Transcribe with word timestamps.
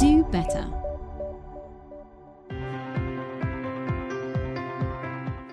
Do 0.00 0.24
better. 0.32 0.64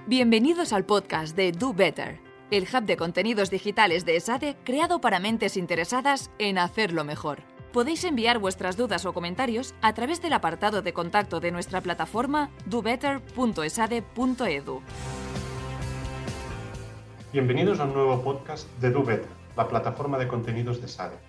Bienvenidos 0.05 0.71
al 0.71 0.85
podcast 0.85 1.35
de 1.35 1.51
Do 1.51 1.73
Better, 1.73 2.21
el 2.49 2.63
hub 2.63 2.85
de 2.85 2.95
contenidos 2.95 3.49
digitales 3.49 4.05
de 4.05 4.15
ESADE 4.15 4.55
creado 4.63 5.01
para 5.01 5.19
mentes 5.19 5.57
interesadas 5.57 6.31
en 6.39 6.59
hacerlo 6.59 7.03
mejor. 7.03 7.39
Podéis 7.73 8.05
enviar 8.05 8.39
vuestras 8.39 8.77
dudas 8.77 9.05
o 9.05 9.11
comentarios 9.11 9.75
a 9.81 9.93
través 9.93 10.21
del 10.21 10.31
apartado 10.31 10.81
de 10.81 10.93
contacto 10.93 11.41
de 11.41 11.51
nuestra 11.51 11.81
plataforma 11.81 12.49
dobetter.esade.edu. 12.67 14.81
Bienvenidos 17.33 17.81
a 17.81 17.83
un 17.83 17.93
nuevo 17.93 18.23
podcast 18.23 18.69
de 18.79 18.91
Do 18.91 19.03
Better, 19.03 19.27
la 19.57 19.67
plataforma 19.67 20.17
de 20.17 20.29
contenidos 20.29 20.81
de 20.81 20.87
SADE. 20.87 21.26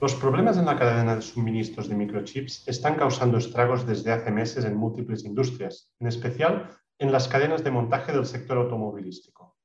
Los 0.00 0.14
problemas 0.14 0.56
en 0.56 0.64
la 0.64 0.78
cadena 0.78 1.14
de 1.14 1.20
suministros 1.20 1.90
de 1.90 1.94
microchips 1.94 2.66
están 2.66 2.94
causando 2.94 3.36
estragos 3.36 3.86
desde 3.86 4.12
hace 4.12 4.30
meses 4.30 4.64
en 4.64 4.74
múltiples 4.74 5.26
industrias, 5.26 5.92
en 6.00 6.06
especial 6.06 6.70
en 6.98 7.12
las 7.12 7.28
cadenas 7.28 7.62
de 7.62 7.70
montaje 7.70 8.10
del 8.10 8.24
sector 8.24 8.56
automovilístico. 8.56 9.58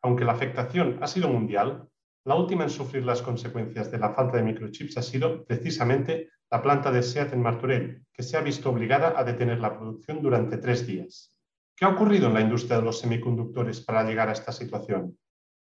Aunque 0.00 0.24
la 0.24 0.32
afectación 0.32 0.98
ha 1.02 1.06
sido 1.06 1.28
mundial, 1.28 1.86
la 2.24 2.34
última 2.34 2.64
en 2.64 2.70
sufrir 2.70 3.04
las 3.04 3.20
consecuencias 3.20 3.90
de 3.90 3.98
la 3.98 4.14
falta 4.14 4.38
de 4.38 4.44
microchips 4.44 4.96
ha 4.96 5.02
sido 5.02 5.44
precisamente 5.44 6.30
la 6.50 6.62
planta 6.62 6.90
de 6.90 7.02
SEAT 7.02 7.34
en 7.34 7.42
Martorell, 7.42 8.06
que 8.10 8.22
se 8.22 8.38
ha 8.38 8.40
visto 8.40 8.70
obligada 8.70 9.12
a 9.18 9.22
detener 9.22 9.60
la 9.60 9.76
producción 9.76 10.22
durante 10.22 10.56
tres 10.56 10.86
días. 10.86 11.34
¿Qué 11.76 11.84
ha 11.84 11.90
ocurrido 11.90 12.28
en 12.28 12.34
la 12.34 12.40
industria 12.40 12.78
de 12.78 12.84
los 12.84 13.00
semiconductores 13.00 13.82
para 13.82 14.04
llegar 14.04 14.30
a 14.30 14.32
esta 14.32 14.50
situación? 14.50 15.18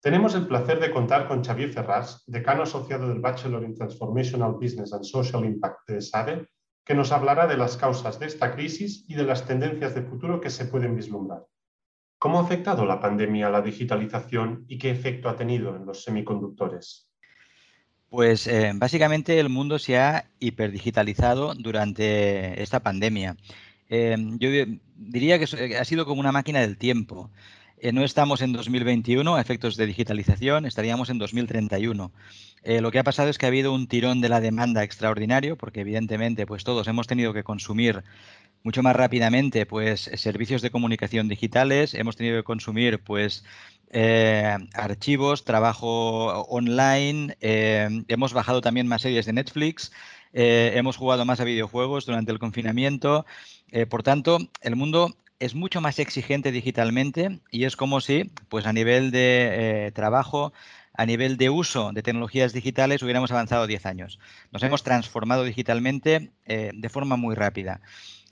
Tenemos 0.07 0.37
el 0.37 0.47
placer 0.47 0.79
de 0.79 0.93
contar 0.93 1.27
con 1.27 1.43
Xavier 1.43 1.73
Ferraz, 1.73 2.23
decano 2.29 2.63
asociado 2.63 3.09
del 3.09 3.19
Bachelor 3.19 3.65
in 3.65 3.75
Transformational 3.75 4.53
Business 4.53 4.93
and 4.93 5.03
Social 5.03 5.45
Impact 5.45 5.81
de 5.89 6.01
SADE, 6.01 6.47
que 6.85 6.95
nos 6.95 7.11
hablará 7.11 7.49
de 7.49 7.57
las 7.57 7.77
causas 7.77 8.21
de 8.21 8.27
esta 8.27 8.55
crisis 8.55 9.05
y 9.09 9.15
de 9.15 9.25
las 9.25 9.45
tendencias 9.49 9.97
de 9.97 10.03
futuro 10.03 10.41
que 10.41 10.49
se 10.49 10.67
pueden 10.67 10.95
vislumbrar. 10.95 11.43
¿Cómo 12.21 12.39
ha 12.39 12.45
afectado 12.45 12.87
la 12.87 13.01
pandemia 13.01 13.49
a 13.49 13.51
la 13.51 13.63
digitalización 13.63 14.65
y 14.69 14.79
qué 14.79 14.91
efecto 14.91 15.29
ha 15.29 15.35
tenido 15.35 15.75
en 15.75 15.87
los 15.87 16.05
semiconductores? 16.05 17.11
Pues 18.09 18.47
eh, 18.47 18.71
básicamente 18.77 19.41
el 19.41 19.49
mundo 19.49 19.77
se 19.81 19.99
ha 19.99 20.31
hiperdigitalizado 20.39 21.53
durante 21.57 22.63
esta 22.63 22.79
pandemia. 22.79 23.37
Eh, 23.89 24.15
yo 24.39 24.51
diría 24.95 25.41
que 25.41 25.77
ha 25.77 25.85
sido 25.85 26.07
como 26.07 26.21
una 26.21 26.31
máquina 26.31 26.61
del 26.61 26.79
tiempo. 26.79 27.29
Eh, 27.79 27.93
no 27.93 28.03
estamos 28.03 28.41
en 28.41 28.53
2021 28.55 29.37
a 29.37 29.41
efectos 29.41 29.77
de 29.77 29.85
digitalización, 29.85 30.65
estaríamos 30.65 31.11
en 31.11 31.19
2031. 31.19 32.11
Eh, 32.63 32.81
lo 32.81 32.91
que 32.91 32.99
ha 32.99 33.05
pasado 33.05 33.29
es 33.29 33.37
que 33.37 33.45
ha 33.45 33.49
habido 33.49 33.75
un 33.75 33.87
tirón 33.87 34.23
de 34.23 34.31
la 34.31 34.41
demanda 34.41 34.83
extraordinario, 34.83 35.57
porque 35.57 35.83
evidentemente 35.83 36.47
pues 36.47 36.65
todos 36.65 36.89
hemos 36.89 37.07
tenido 37.07 37.35
que 37.35 37.45
consumir 37.45 38.03
mucho 38.63 38.83
más 38.83 38.97
rápidamente 38.97 39.67
pues 39.67 40.11
servicios 40.15 40.63
de 40.63 40.71
comunicación 40.71 41.29
digitales, 41.29 41.93
hemos 41.93 42.17
tenido 42.17 42.39
que 42.39 42.45
consumir 42.45 43.01
pues 43.01 43.45
eh, 43.91 44.57
archivos, 44.73 45.45
trabajo 45.45 46.45
online, 46.45 47.37
hemos 47.41 48.33
bajado 48.33 48.63
también 48.63 48.89
más 48.89 49.03
series 49.03 49.27
de 49.27 49.35
Netflix, 49.35 49.93
hemos 50.33 50.97
jugado 50.97 51.25
más 51.25 51.41
a 51.41 51.45
videojuegos 51.45 52.07
durante 52.07 52.33
el 52.33 52.39
confinamiento. 52.39 53.27
por 53.89 54.03
tanto, 54.03 54.39
el 54.63 54.77
mundo 54.77 55.17
es 55.39 55.55
mucho 55.55 55.81
más 55.81 55.99
exigente 55.99 56.53
digitalmente 56.53 57.41
y 57.51 57.65
es 57.65 57.77
como 57.77 58.01
si, 58.01 58.25
pues 58.49 58.67
a 58.67 58.73
nivel 58.73 59.11
de 59.11 59.87
eh, 59.87 59.93
trabajo, 59.93 60.53
a 60.95 61.07
nivel 61.07 61.37
de 61.37 61.51
uso 61.51 61.93
de 61.93 62.03
tecnologías 62.03 62.53
digitales, 62.53 63.03
hubiéramos 63.03 63.31
avanzado 63.31 63.67
10 63.67 63.87
años. 63.87 64.19
Nos 64.51 64.63
hemos 64.63 64.83
transformado 64.83 65.45
digitalmente 65.45 66.33
eh, 66.47 66.71
de 66.75 66.89
forma 66.89 67.17
muy 67.17 67.35
rápida. 67.35 67.81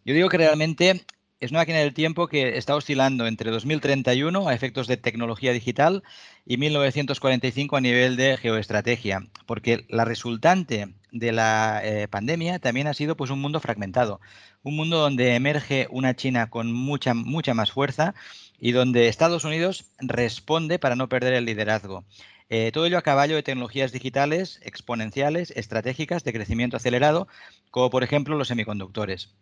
Yo 0.04 0.14
digo 0.14 0.28
que 0.28 0.38
realmente 0.38 1.04
es 1.40 1.50
una 1.50 1.60
máquina 1.60 1.78
del 1.78 1.92
tiempo 1.92 2.26
que 2.26 2.56
está 2.56 2.74
oscilando 2.74 3.26
entre 3.26 3.50
2031 3.50 4.48
a 4.48 4.54
efectos 4.54 4.86
de 4.86 4.96
tecnología 4.96 5.52
digital 5.52 6.02
y 6.46 6.56
1945 6.56 7.76
a 7.76 7.80
nivel 7.80 8.16
de 8.16 8.36
geoestrategia, 8.38 9.26
porque 9.44 9.84
la 9.88 10.06
resultante 10.06 10.94
de 11.14 11.32
la 11.32 11.80
eh, 11.84 12.08
pandemia 12.08 12.58
también 12.58 12.88
ha 12.88 12.94
sido 12.94 13.16
pues 13.16 13.30
un 13.30 13.40
mundo 13.40 13.60
fragmentado, 13.60 14.20
un 14.64 14.74
mundo 14.76 14.98
donde 14.98 15.36
emerge 15.36 15.86
una 15.90 16.14
China 16.14 16.50
con 16.50 16.72
mucha 16.72 17.14
mucha 17.14 17.54
más 17.54 17.70
fuerza 17.70 18.14
y 18.58 18.72
donde 18.72 19.06
Estados 19.08 19.44
Unidos 19.44 19.86
responde 20.00 20.80
para 20.80 20.96
no 20.96 21.08
perder 21.08 21.34
el 21.34 21.44
liderazgo. 21.44 22.04
Eh, 22.50 22.72
todo 22.72 22.86
ello 22.86 22.98
a 22.98 23.02
caballo 23.02 23.36
de 23.36 23.44
tecnologías 23.44 23.92
digitales 23.92 24.60
exponenciales, 24.64 25.52
estratégicas, 25.52 26.24
de 26.24 26.32
crecimiento 26.32 26.76
acelerado, 26.76 27.28
como 27.70 27.90
por 27.90 28.02
ejemplo 28.02 28.36
los 28.36 28.48
semiconductores. 28.48 29.34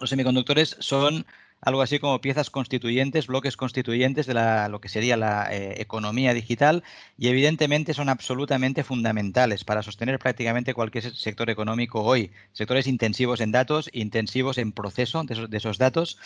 Los 0.00 0.10
semiconductores 0.10 0.76
son 0.80 1.26
algo 1.60 1.82
así 1.82 1.98
como 1.98 2.20
piezas 2.20 2.50
constituyentes, 2.50 3.26
bloques 3.26 3.56
constituyentes 3.56 4.26
de 4.26 4.34
lo 4.68 4.80
que 4.80 4.88
sería 4.88 5.16
la 5.16 5.48
eh, 5.52 5.80
economía 5.80 6.34
digital 6.34 6.82
y 7.18 7.28
evidentemente 7.28 7.94
son 7.94 8.08
absolutamente 8.08 8.84
fundamentales 8.84 9.64
para 9.64 9.82
sostener 9.82 10.18
prácticamente 10.18 10.74
cualquier 10.74 11.14
sector 11.14 11.50
económico 11.50 12.02
hoy. 12.02 12.30
Sectores 12.52 12.86
intensivos 12.86 13.40
en 13.40 13.52
datos, 13.52 13.90
intensivos 13.92 14.58
en 14.58 14.72
proceso 14.72 15.22
de 15.24 15.56
esos, 15.56 15.78
datos. 15.78 16.18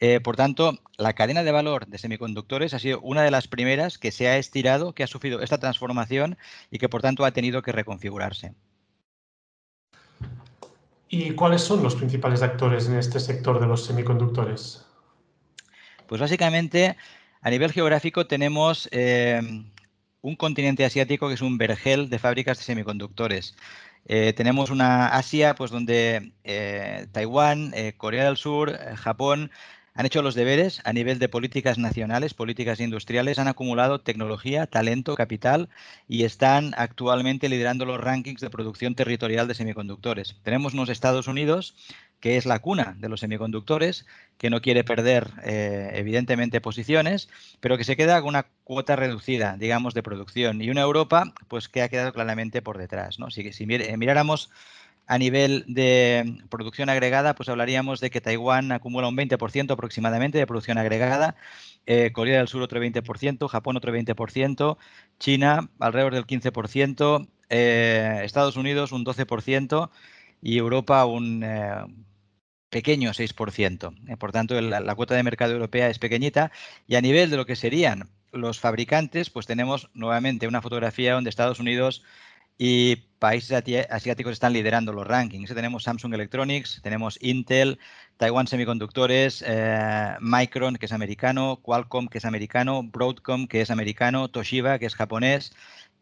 Eh, 0.00 0.20
por 0.20 0.36
tanto, 0.36 0.78
la 0.98 1.14
cadena 1.14 1.42
de 1.42 1.52
valor 1.52 1.86
de 1.86 1.98
semiconductores 1.98 2.74
ha 2.74 2.78
sido 2.78 3.00
una 3.00 3.22
de 3.22 3.30
las 3.30 3.48
primeras 3.48 3.98
que 3.98 4.12
se 4.12 4.28
ha 4.28 4.36
estirado, 4.36 4.94
que 4.94 5.04
ha 5.04 5.06
sufrido 5.06 5.40
esta 5.40 5.58
transformación 5.58 6.36
y 6.70 6.78
que 6.78 6.88
por 6.88 7.02
tanto 7.02 7.24
ha 7.24 7.32
tenido 7.32 7.62
que 7.62 7.72
reconfigurarse. 7.72 8.54
¿Y 11.14 11.32
cuáles 11.32 11.60
son 11.60 11.82
los 11.82 11.94
principales 11.94 12.40
actores 12.40 12.88
en 12.88 12.96
este 12.96 13.20
sector 13.20 13.60
de 13.60 13.66
los 13.66 13.84
semiconductores? 13.84 14.86
Pues 16.06 16.22
básicamente, 16.22 16.96
a 17.42 17.50
nivel 17.50 17.70
geográfico 17.70 18.26
tenemos 18.26 18.88
eh, 18.92 19.42
un 20.22 20.36
continente 20.36 20.86
asiático 20.86 21.28
que 21.28 21.34
es 21.34 21.42
un 21.42 21.58
vergel 21.58 22.08
de 22.08 22.18
fábricas 22.18 22.56
de 22.56 22.64
semiconductores. 22.64 23.54
Eh, 24.06 24.32
tenemos 24.32 24.70
una 24.70 25.08
Asia, 25.08 25.54
pues 25.54 25.70
donde 25.70 26.32
eh, 26.44 27.06
Taiwán, 27.12 27.74
Corea 27.98 28.24
del 28.24 28.38
Sur, 28.38 28.74
Japón 28.96 29.50
han 29.94 30.06
hecho 30.06 30.22
los 30.22 30.34
deberes 30.34 30.80
a 30.84 30.92
nivel 30.92 31.18
de 31.18 31.28
políticas 31.28 31.78
nacionales, 31.78 32.34
políticas 32.34 32.80
industriales, 32.80 33.38
han 33.38 33.48
acumulado 33.48 34.00
tecnología, 34.00 34.66
talento, 34.66 35.14
capital 35.14 35.68
y 36.08 36.24
están 36.24 36.74
actualmente 36.76 37.48
liderando 37.48 37.84
los 37.84 38.00
rankings 38.00 38.40
de 38.40 38.50
producción 38.50 38.94
territorial 38.94 39.48
de 39.48 39.54
semiconductores. 39.54 40.36
Tenemos 40.42 40.74
unos 40.74 40.88
Estados 40.88 41.28
Unidos 41.28 41.74
que 42.22 42.36
es 42.36 42.46
la 42.46 42.60
cuna 42.60 42.94
de 43.00 43.08
los 43.08 43.18
semiconductores, 43.18 44.06
que 44.38 44.48
no 44.48 44.62
quiere 44.62 44.84
perder 44.84 45.32
eh, 45.42 45.90
evidentemente 45.94 46.60
posiciones, 46.60 47.28
pero 47.58 47.76
que 47.76 47.82
se 47.82 47.96
queda 47.96 48.20
con 48.20 48.28
una 48.28 48.46
cuota 48.62 48.94
reducida, 48.94 49.56
digamos, 49.58 49.92
de 49.92 50.04
producción. 50.04 50.62
Y 50.62 50.70
una 50.70 50.82
Europa, 50.82 51.34
pues 51.48 51.68
que 51.68 51.82
ha 51.82 51.88
quedado 51.88 52.12
claramente 52.12 52.62
por 52.62 52.78
detrás. 52.78 53.18
¿no? 53.18 53.32
Si, 53.32 53.52
si 53.52 53.66
miráramos 53.66 54.50
a 55.06 55.18
nivel 55.18 55.64
de 55.66 56.38
producción 56.48 56.88
agregada, 56.88 57.34
pues 57.34 57.48
hablaríamos 57.48 58.00
de 58.00 58.10
que 58.10 58.20
Taiwán 58.20 58.72
acumula 58.72 59.08
un 59.08 59.16
20% 59.16 59.72
aproximadamente 59.72 60.38
de 60.38 60.46
producción 60.46 60.78
agregada, 60.78 61.36
eh, 61.86 62.12
Corea 62.12 62.38
del 62.38 62.48
Sur 62.48 62.62
otro 62.62 62.80
20%, 62.80 63.48
Japón 63.48 63.76
otro 63.76 63.92
20%, 63.92 64.78
China 65.18 65.70
alrededor 65.80 66.14
del 66.14 66.26
15%, 66.26 67.28
eh, 67.50 68.20
Estados 68.24 68.56
Unidos 68.56 68.92
un 68.92 69.04
12% 69.04 69.90
y 70.40 70.58
Europa 70.58 71.04
un 71.04 71.42
eh, 71.44 71.84
pequeño 72.70 73.12
6%. 73.12 74.18
por 74.18 74.32
tanto, 74.32 74.60
la 74.60 74.94
cuota 74.94 75.14
de 75.14 75.22
mercado 75.22 75.52
europea 75.52 75.88
es 75.88 75.98
pequeñita 75.98 76.52
y 76.86 76.94
a 76.96 77.00
nivel 77.00 77.30
de 77.30 77.36
lo 77.36 77.46
que 77.46 77.56
serían 77.56 78.08
los 78.32 78.58
fabricantes, 78.58 79.30
pues 79.30 79.46
tenemos 79.46 79.90
nuevamente 79.94 80.48
una 80.48 80.62
fotografía 80.62 81.14
donde 81.14 81.30
Estados 81.30 81.60
Unidos 81.60 82.02
y 82.58 82.96
países 83.18 83.62
asiáticos 83.88 84.32
están 84.32 84.52
liderando 84.52 84.92
los 84.92 85.06
rankings. 85.06 85.54
Tenemos 85.54 85.84
Samsung 85.84 86.14
Electronics, 86.14 86.80
tenemos 86.82 87.18
Intel, 87.20 87.78
Taiwan 88.16 88.46
Semiconductores, 88.46 89.44
eh, 89.46 90.16
Micron, 90.20 90.76
que 90.76 90.86
es 90.86 90.92
americano, 90.92 91.60
Qualcomm, 91.62 92.08
que 92.08 92.18
es 92.18 92.24
americano, 92.24 92.82
Broadcom, 92.82 93.46
que 93.46 93.60
es 93.60 93.70
americano, 93.70 94.28
Toshiba, 94.28 94.78
que 94.78 94.86
es 94.86 94.94
japonés, 94.94 95.52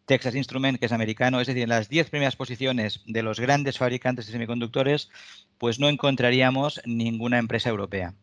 Texas 0.07 0.35
Instrument, 0.35 0.79
que 0.79 0.87
es 0.87 0.93
americano. 0.93 1.41
Es 1.41 1.47
decir, 1.47 1.63
en 1.63 1.69
las 1.69 1.89
10 1.89 2.11
primeras 2.11 2.37
posiciones 2.37 3.03
de 3.07 3.23
los 3.23 3.39
grandes 3.39 3.79
fabricantes 3.79 4.27
de 4.27 4.33
semiconductores, 4.33 5.11
pues 5.59 5.79
no 5.79 5.89
encontraríamos 5.89 6.81
ninguna 6.87 7.39
empresa 7.39 7.69
europea. 7.69 8.15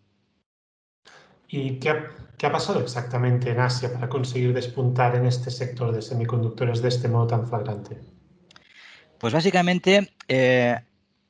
¿Y 1.47 1.79
qué 1.79 1.91
ha, 1.91 2.51
pasado 2.51 2.81
exactamente 2.81 3.51
en 3.51 3.59
Asia 3.59 3.93
para 3.93 4.09
conseguir 4.09 4.53
despuntar 4.53 5.15
en 5.15 5.25
este 5.25 5.49
sector 5.49 5.93
de 5.93 6.01
semiconductores 6.01 6.81
de 6.81 6.89
este 6.89 7.07
modo 7.07 7.27
tan 7.27 7.47
flagrante? 7.47 8.16
Pues 9.19 9.33
básicamente, 9.33 10.11
eh, 10.27 10.79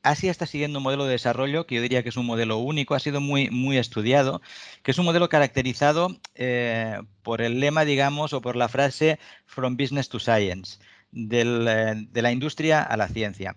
Asia 0.04 0.32
está 0.32 0.46
siguiendo 0.46 0.80
un 0.80 0.84
modelo 0.84 1.06
de 1.06 1.12
desarrollo 1.12 1.66
que 1.66 1.76
yo 1.76 1.82
diría 1.82 2.04
que 2.04 2.10
es 2.10 2.18
un 2.18 2.26
modelo 2.26 2.58
único, 2.58 2.96
ha 2.96 3.00
sido 3.00 3.22
muy, 3.22 3.50
muy 3.50 3.78
estudiado, 3.78 4.42
que 4.84 4.92
es 4.92 4.98
un 4.98 5.06
modelo 5.06 5.30
caracterizado 5.30 6.18
eh, 6.36 7.00
por 7.24 7.42
el 7.42 7.60
lema, 7.60 7.86
digamos, 7.86 8.34
o 8.34 8.42
por 8.42 8.56
la 8.56 8.68
frase 8.68 9.20
From 9.46 9.78
Business 9.78 10.10
to 10.10 10.20
Science, 10.20 10.80
eh, 11.14 11.94
de 11.96 12.22
la 12.22 12.32
industria 12.32 12.84
a 12.84 12.98
la 12.98 13.08
ciencia. 13.08 13.56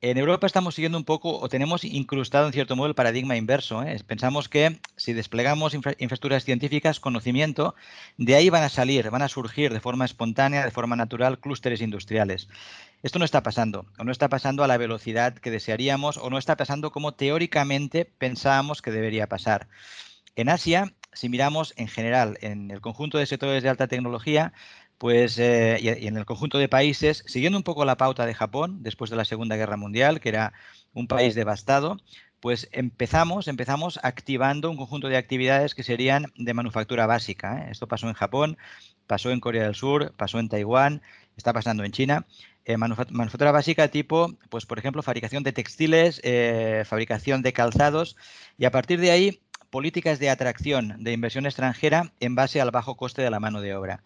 En 0.00 0.18
Europa 0.18 0.46
estamos 0.46 0.74
siguiendo 0.74 0.98
un 0.98 1.04
poco, 1.04 1.38
o 1.40 1.48
tenemos 1.48 1.82
incrustado 1.82 2.46
en 2.46 2.52
cierto 2.52 2.76
modo 2.76 2.88
el 2.88 2.94
paradigma 2.94 3.38
inverso. 3.38 3.82
Pensamos 4.06 4.50
que 4.50 4.78
si 4.96 5.14
desplegamos 5.14 5.72
infraestructuras 5.72 6.44
científicas, 6.44 7.00
conocimiento, 7.00 7.74
de 8.18 8.34
ahí 8.34 8.50
van 8.50 8.64
a 8.64 8.68
salir, 8.68 9.08
van 9.08 9.22
a 9.22 9.28
surgir 9.28 9.72
de 9.72 9.80
forma 9.80 10.04
espontánea, 10.04 10.62
de 10.62 10.70
forma 10.70 10.94
natural, 10.94 11.38
clústeres 11.38 11.80
industriales. 11.80 12.48
Esto 13.04 13.18
no 13.18 13.26
está 13.26 13.42
pasando, 13.42 13.84
o 13.98 14.04
no 14.04 14.10
está 14.10 14.30
pasando 14.30 14.64
a 14.64 14.66
la 14.66 14.78
velocidad 14.78 15.34
que 15.34 15.50
desearíamos, 15.50 16.16
o 16.16 16.30
no 16.30 16.38
está 16.38 16.56
pasando 16.56 16.90
como 16.90 17.12
teóricamente 17.12 18.06
pensábamos 18.06 18.80
que 18.80 18.90
debería 18.90 19.28
pasar. 19.28 19.68
En 20.36 20.48
Asia, 20.48 20.94
si 21.12 21.28
miramos 21.28 21.74
en 21.76 21.88
general 21.88 22.38
en 22.40 22.70
el 22.70 22.80
conjunto 22.80 23.18
de 23.18 23.26
sectores 23.26 23.62
de 23.62 23.68
alta 23.68 23.88
tecnología, 23.88 24.54
pues, 24.96 25.38
eh, 25.38 25.78
y, 25.82 26.06
en 26.06 26.16
el 26.16 26.24
conjunto 26.24 26.56
de 26.56 26.70
países, 26.70 27.24
siguiendo 27.26 27.58
un 27.58 27.62
poco 27.62 27.84
la 27.84 27.98
pauta 27.98 28.24
de 28.24 28.32
Japón 28.32 28.82
después 28.82 29.10
de 29.10 29.16
la 29.16 29.26
Segunda 29.26 29.56
Guerra 29.56 29.76
Mundial, 29.76 30.18
que 30.18 30.30
era 30.30 30.54
un 30.94 31.06
país 31.06 31.34
devastado, 31.34 31.98
pues 32.40 32.70
empezamos, 32.72 33.48
empezamos 33.48 34.00
activando 34.02 34.70
un 34.70 34.78
conjunto 34.78 35.08
de 35.08 35.18
actividades 35.18 35.74
que 35.74 35.82
serían 35.82 36.32
de 36.36 36.54
manufactura 36.54 37.06
básica. 37.06 37.66
¿eh? 37.66 37.68
Esto 37.70 37.86
pasó 37.86 38.08
en 38.08 38.14
Japón, 38.14 38.56
pasó 39.06 39.30
en 39.30 39.40
Corea 39.40 39.64
del 39.64 39.74
Sur, 39.74 40.14
pasó 40.16 40.38
en 40.38 40.48
Taiwán, 40.48 41.02
está 41.36 41.52
pasando 41.52 41.84
en 41.84 41.92
China. 41.92 42.26
Eh, 42.64 42.76
manufactura 42.76 43.52
básica 43.52 43.88
tipo, 43.88 44.34
pues 44.48 44.64
por 44.66 44.78
ejemplo, 44.78 45.02
fabricación 45.02 45.42
de 45.42 45.52
textiles, 45.52 46.22
fabricación 46.86 47.42
de 47.42 47.52
calzados, 47.52 48.16
y 48.56 48.64
a 48.64 48.70
partir 48.70 49.00
de 49.00 49.10
ahí, 49.10 49.40
políticas 49.70 50.18
de 50.18 50.30
atracción 50.30 51.02
de 51.02 51.12
inversión 51.12 51.46
extranjera 51.46 52.12
en 52.20 52.34
base 52.34 52.60
al 52.60 52.70
bajo 52.70 52.96
coste 52.96 53.22
de 53.22 53.30
la 53.30 53.40
mano 53.40 53.60
de 53.60 53.74
obra 53.74 54.02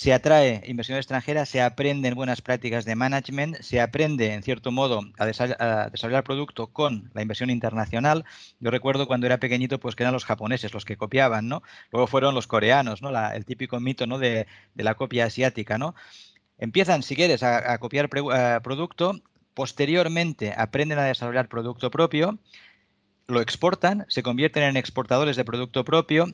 se 0.00 0.14
atrae 0.14 0.62
inversión 0.66 0.96
extranjera, 0.96 1.44
se 1.44 1.60
aprenden 1.60 2.14
buenas 2.14 2.40
prácticas 2.40 2.84
de 2.84 2.94
management, 2.94 3.60
se 3.60 3.80
aprende, 3.80 4.32
en 4.32 4.42
cierto 4.42 4.70
modo, 4.72 5.02
a, 5.18 5.26
desarrollar 5.26 6.24
producto 6.24 6.68
con 6.68 7.10
la 7.12 7.22
inversión 7.22 7.50
internacional. 7.50 8.24
Yo 8.60 8.70
recuerdo 8.70 9.06
cuando 9.06 9.26
era 9.26 9.38
pequeñito, 9.38 9.78
pues 9.78 9.96
que 9.96 10.02
eran 10.02 10.14
los 10.14 10.24
japoneses 10.24 10.72
los 10.72 10.84
que 10.84 10.96
copiaban, 10.96 11.48
¿no? 11.48 11.62
Luego 11.92 12.06
fueron 12.06 12.34
los 12.34 12.46
coreanos, 12.46 13.02
¿no? 13.02 13.10
el 13.10 13.44
típico 13.44 13.78
mito, 13.78 14.06
¿no? 14.06 14.18
De, 14.18 14.46
la 14.74 14.94
copia 14.94 15.26
asiática, 15.26 15.76
¿no? 15.76 15.94
Empiezan, 16.60 17.02
si 17.02 17.16
quieres, 17.16 17.42
a, 17.42 17.78
copiar 17.78 18.10
producto, 18.10 19.20
posteriormente 19.54 20.52
aprenden 20.54 20.98
a 20.98 21.04
desarrollar 21.04 21.48
producto 21.48 21.90
propio, 21.90 22.38
lo 23.28 23.40
exportan, 23.40 24.04
se 24.08 24.22
convierten 24.22 24.64
en 24.64 24.76
exportadores 24.76 25.36
de 25.36 25.44
producto 25.44 25.84
propio, 25.84 26.26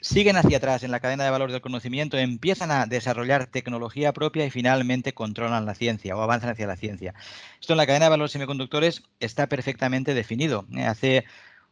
siguen 0.00 0.36
hacia 0.36 0.58
atrás 0.58 0.84
en 0.84 0.92
la 0.92 1.00
cadena 1.00 1.24
de 1.24 1.30
valor 1.30 1.50
del 1.50 1.60
conocimiento, 1.60 2.16
empiezan 2.16 2.70
a 2.70 2.86
desarrollar 2.86 3.46
tecnología 3.46 4.12
propia 4.12 4.46
y 4.46 4.50
finalmente 4.50 5.14
controlan 5.14 5.66
la 5.66 5.74
ciencia 5.74 6.16
o 6.16 6.22
avanzan 6.22 6.50
hacia 6.50 6.68
la 6.68 6.76
ciencia. 6.76 7.14
Esto 7.60 7.72
en 7.72 7.78
la 7.78 7.86
cadena 7.86 8.06
de 8.06 8.10
valor 8.10 8.28
semiconductores 8.28 9.02
está 9.18 9.48
perfectamente 9.48 10.14
definido. 10.14 10.64
¿eh? 10.76 10.84
Hace 10.84 11.24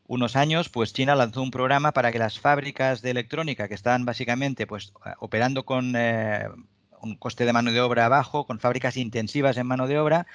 unos 0.08 0.35
años, 0.35 0.69
pues 0.69 0.93
China 0.93 1.14
lanzó 1.14 1.43
un 1.43 1.52
programa 1.52 1.93
para 1.93 2.11
que 2.11 2.19
las 2.19 2.41
fábricas 2.41 3.02
de 3.02 3.11
electrónica 3.11 3.69
que 3.69 3.75
están 3.75 4.05
básicamente 4.05 4.67
pues 4.67 4.93
operando 5.20 5.64
con 5.64 5.94
eh, 5.96 6.49
un 7.04 7.16
coste 7.16 7.44
de 7.44 7.52
mano 7.52 7.72
de 7.72 7.80
obra 7.80 8.08
bajo, 8.08 8.46
con 8.46 8.58
fábricas 8.58 8.96
intensivas 8.96 9.56
en 9.56 9.66
mano 9.66 9.86
de 9.86 9.98
obra, 9.98 10.26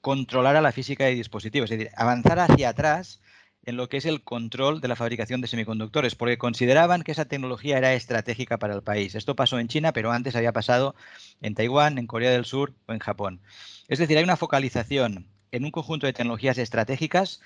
controlara 0.00 0.60
la 0.60 0.72
física 0.72 1.04
de 1.04 1.14
dispositivos, 1.14 1.70
es 1.70 1.78
decir, 1.78 1.92
avanzar 1.96 2.38
hacia 2.38 2.68
atrás 2.68 3.20
en 3.66 3.76
lo 3.76 3.88
que 3.88 3.96
es 3.96 4.04
el 4.04 4.22
control 4.22 4.80
de 4.80 4.88
la 4.88 4.96
fabricación 4.96 5.40
de 5.40 5.48
semiconductores, 5.48 6.14
porque 6.14 6.38
consideraban 6.38 7.02
que 7.02 7.12
esa 7.12 7.24
tecnología 7.24 7.78
era 7.78 7.94
estratégica 7.94 8.58
para 8.58 8.74
el 8.74 8.82
país. 8.82 9.14
Esto 9.14 9.34
pasó 9.34 9.58
en 9.58 9.68
China, 9.68 9.92
pero 9.92 10.12
antes 10.12 10.36
había 10.36 10.52
pasado 10.52 10.94
en 11.40 11.54
Taiwán, 11.54 11.98
en 11.98 12.06
Corea 12.06 12.30
del 12.30 12.44
Sur 12.44 12.74
o 12.86 12.92
en 12.92 12.98
Japón. 12.98 13.40
Es 13.88 13.98
decir, 13.98 14.18
hay 14.18 14.24
una 14.24 14.36
focalización 14.36 15.26
en 15.50 15.64
un 15.64 15.70
conjunto 15.70 16.06
de 16.06 16.12
tecnologías 16.12 16.58
estratégicas 16.58 17.40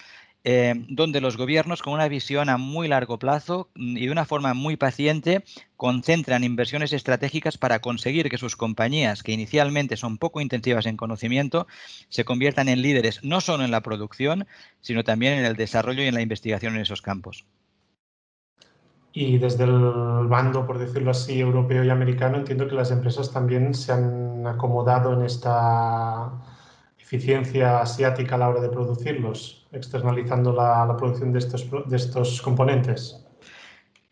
eh, 0.44 0.75
donde 0.88 1.20
los 1.20 1.37
gobiernos 1.37 1.82
con 1.82 1.93
una 1.93 2.08
visión 2.08 2.49
a 2.49 2.56
muy 2.58 2.88
largo 2.88 3.19
plazo 3.19 3.69
mm, 3.75 3.96
y 3.96 4.06
de 4.06 4.12
una 4.12 4.25
forma 4.25 4.55
muy 4.55 4.76
paciente 4.76 5.44
concentran 5.76 6.44
inversiones 6.44 6.93
estratégicas 6.93 7.58
para 7.58 7.81
conseguir 7.81 8.31
que 8.31 8.38
sus 8.38 8.56
compañías, 8.56 9.23
que 9.23 9.32
inicialmente 9.32 9.96
son 9.96 10.17
poco 10.19 10.40
intensivas 10.40 10.87
en 10.87 10.96
conocimiento, 10.96 11.67
se 12.08 12.25
conviertan 12.25 12.69
en 12.69 12.82
líderes 12.82 13.23
no 13.25 13.40
solo 13.40 13.64
en 13.64 13.70
la 13.70 13.82
producción, 13.82 14.46
sino 14.81 15.05
también 15.05 15.35
en 15.35 15.44
el 15.44 15.56
desarrollo 15.56 16.02
y 16.02 16.06
en 16.06 16.14
la 16.14 16.23
investigación 16.23 16.76
en 16.76 16.82
esos 16.82 17.02
campos. 17.02 17.44
Y 19.12 19.38
desde 19.38 19.64
el 19.64 20.29
bando, 20.29 20.67
por 20.67 20.79
decirlo 20.79 21.11
así, 21.11 21.40
europeo 21.40 21.82
y 21.82 21.90
americano, 21.90 22.37
entiendo 22.37 22.69
que 22.69 22.76
las 22.76 22.90
empresas 22.90 23.32
también 23.32 23.75
se 23.75 23.93
han 23.93 24.46
acomodado 24.46 25.12
en 25.14 25.25
esta 25.25 26.31
eficiencia 26.99 27.81
asiática 27.81 28.35
a 28.35 28.38
la 28.38 28.49
hora 28.50 28.61
de 28.61 28.69
producirlos, 28.69 29.58
externalizando 29.73 30.53
la, 30.53 30.97
producción 30.97 31.32
de 31.32 31.38
estos, 31.38 31.67
de 31.87 31.97
estos 31.97 32.41
componentes? 32.43 33.25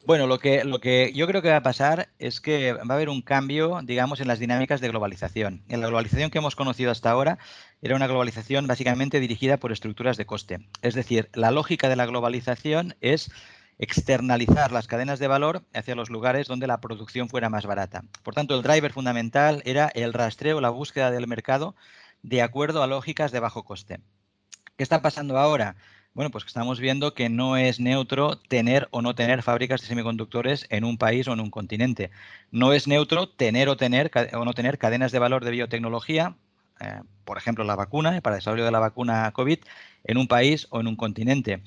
Bueno, 0.06 0.28
lo 0.28 0.38
que, 0.38 0.62
lo 0.62 0.78
que 0.78 1.12
yo 1.14 1.26
creo 1.26 1.42
que 1.42 1.50
va 1.50 1.56
a 1.56 1.62
pasar 1.64 2.10
es 2.20 2.40
que 2.40 2.72
va 2.74 2.80
a 2.88 2.94
haber 2.94 3.08
un 3.08 3.22
cambio, 3.22 3.80
digamos, 3.82 4.20
en 4.20 4.28
las 4.28 4.38
dinámicas 4.38 4.80
de 4.80 4.88
globalización. 4.88 5.64
En 5.68 5.80
la 5.80 5.88
globalización 5.88 6.30
que 6.30 6.38
hemos 6.38 6.54
conocido 6.54 6.92
hasta 6.92 7.10
ahora 7.10 7.38
era 7.82 7.96
una 7.96 8.06
globalización 8.06 8.68
básicamente 8.68 9.18
dirigida 9.18 9.56
por 9.56 9.72
estructuras 9.72 10.16
de 10.16 10.24
coste. 10.24 10.60
Es 10.80 10.94
decir, 10.94 11.28
la 11.34 11.50
lógica 11.50 11.88
de 11.88 11.96
la 11.96 12.06
globalización 12.06 12.94
es 13.00 13.32
externalizar 13.78 14.70
las 14.70 14.86
cadenas 14.86 15.18
de 15.18 15.26
valor 15.26 15.64
hacia 15.74 15.96
los 15.96 16.08
lugares 16.08 16.46
donde 16.46 16.68
la 16.68 16.80
producción 16.80 17.28
fuera 17.28 17.50
más 17.50 17.66
barata. 17.66 18.04
Por 18.22 18.34
tanto, 18.34 18.54
el 18.54 18.62
driver 18.62 18.92
fundamental 18.92 19.60
era 19.64 19.88
el 19.88 20.12
rastreo, 20.12 20.60
la 20.60 20.70
búsqueda 20.70 21.10
del 21.10 21.26
mercado 21.26 21.74
de 22.22 22.42
acuerdo 22.42 22.84
a 22.84 22.86
lógicas 22.86 23.32
de 23.32 23.40
bajo 23.40 23.64
coste. 23.64 23.98
¿Qué 24.76 24.82
está 24.82 25.00
pasando 25.00 25.38
ahora? 25.38 25.76
Bueno, 26.12 26.30
pues 26.30 26.44
estamos 26.44 26.80
viendo 26.80 27.14
que 27.14 27.30
no 27.30 27.56
es 27.56 27.80
neutro 27.80 28.38
tener 28.38 28.88
o 28.90 29.00
no 29.00 29.14
tener 29.14 29.42
fábricas 29.42 29.80
de 29.80 29.86
semiconductores 29.86 30.66
en 30.68 30.84
un 30.84 30.98
país 30.98 31.26
o 31.28 31.32
en 31.32 31.40
un 31.40 31.50
continente. 31.50 32.10
No 32.50 32.74
es 32.74 32.86
neutro 32.86 33.26
tener 33.26 33.70
o, 33.70 33.78
tener, 33.78 34.10
o 34.34 34.44
no 34.44 34.52
tener 34.52 34.76
cadenas 34.76 35.12
de 35.12 35.18
valor 35.18 35.46
de 35.46 35.50
biotecnología, 35.52 36.36
eh, 36.80 37.00
por 37.24 37.38
ejemplo, 37.38 37.64
la 37.64 37.74
vacuna, 37.74 38.20
para 38.20 38.36
el 38.36 38.40
desarrollo 38.40 38.66
de 38.66 38.70
la 38.70 38.78
vacuna 38.78 39.32
COVID, 39.32 39.60
en 40.04 40.18
un 40.18 40.28
país 40.28 40.66
o 40.68 40.80
en 40.80 40.88
un 40.88 40.96
continente. 40.96 41.62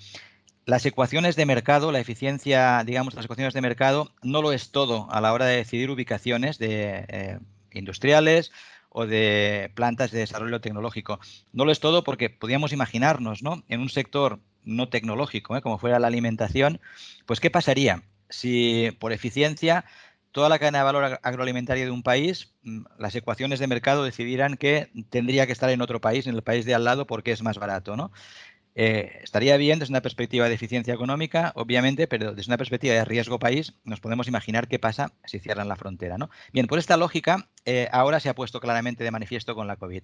Las 0.65 0.85
ecuaciones 0.85 1.35
de 1.35 1.47
mercado, 1.47 1.91
la 1.91 1.99
eficiencia, 1.99 2.83
digamos, 2.85 3.15
las 3.15 3.25
ecuaciones 3.25 3.55
de 3.55 3.61
mercado, 3.61 4.13
no 4.21 4.43
lo 4.43 4.51
es 4.51 4.69
todo 4.71 5.07
a 5.09 5.19
la 5.19 5.33
hora 5.33 5.45
de 5.45 5.55
decidir 5.55 5.89
ubicaciones 5.89 6.59
de 6.59 7.05
eh, 7.07 7.39
industriales 7.71 8.51
o 8.89 9.05
de 9.05 9.71
plantas 9.75 10.11
de 10.11 10.19
desarrollo 10.19 10.61
tecnológico. 10.61 11.19
No 11.53 11.65
lo 11.65 11.71
es 11.71 11.79
todo 11.79 12.03
porque 12.03 12.29
podríamos 12.29 12.73
imaginarnos, 12.73 13.43
¿no? 13.43 13.63
En 13.67 13.81
un 13.81 13.89
sector 13.89 14.39
no 14.63 14.89
tecnológico, 14.89 15.55
¿eh? 15.55 15.61
como 15.61 15.77
fuera 15.77 15.99
la 15.99 16.07
alimentación, 16.07 16.79
pues 17.25 17.39
¿qué 17.39 17.49
pasaría 17.49 18.03
si 18.29 18.91
por 18.99 19.13
eficiencia 19.13 19.85
toda 20.31 20.49
la 20.49 20.59
cadena 20.59 20.79
de 20.79 20.83
valor 20.83 21.19
agroalimentaria 21.23 21.85
de 21.85 21.91
un 21.91 22.03
país, 22.03 22.53
mm, 22.63 22.81
las 22.97 23.15
ecuaciones 23.15 23.59
de 23.59 23.67
mercado 23.67 24.03
decidieran 24.03 24.57
que 24.57 24.91
tendría 25.09 25.45
que 25.47 25.53
estar 25.53 25.69
en 25.69 25.81
otro 25.81 26.01
país, 26.01 26.27
en 26.27 26.35
el 26.35 26.43
país 26.43 26.65
de 26.65 26.75
al 26.75 26.83
lado, 26.83 27.07
porque 27.07 27.31
es 27.31 27.41
más 27.41 27.57
barato, 27.57 27.95
¿no? 27.95 28.11
Eh, 28.75 29.19
estaría 29.23 29.57
bien 29.57 29.79
desde 29.79 29.91
una 29.91 30.01
perspectiva 30.01 30.47
de 30.47 30.55
eficiencia 30.55 30.93
económica, 30.93 31.51
obviamente, 31.55 32.07
pero 32.07 32.33
desde 32.33 32.49
una 32.49 32.57
perspectiva 32.57 32.93
de 32.93 33.05
riesgo 33.05 33.39
país, 33.39 33.73
nos 33.83 33.99
podemos 33.99 34.27
imaginar 34.27 34.67
qué 34.67 34.79
pasa 34.79 35.11
si 35.25 35.39
cierran 35.39 35.67
la 35.67 35.75
frontera. 35.75 36.17
¿no? 36.17 36.29
Bien, 36.53 36.67
pues 36.67 36.79
esta 36.79 36.97
lógica 36.97 37.49
eh, 37.65 37.89
ahora 37.91 38.19
se 38.19 38.29
ha 38.29 38.35
puesto 38.35 38.59
claramente 38.59 39.03
de 39.03 39.11
manifiesto 39.11 39.55
con 39.55 39.67
la 39.67 39.75
COVID. 39.75 40.03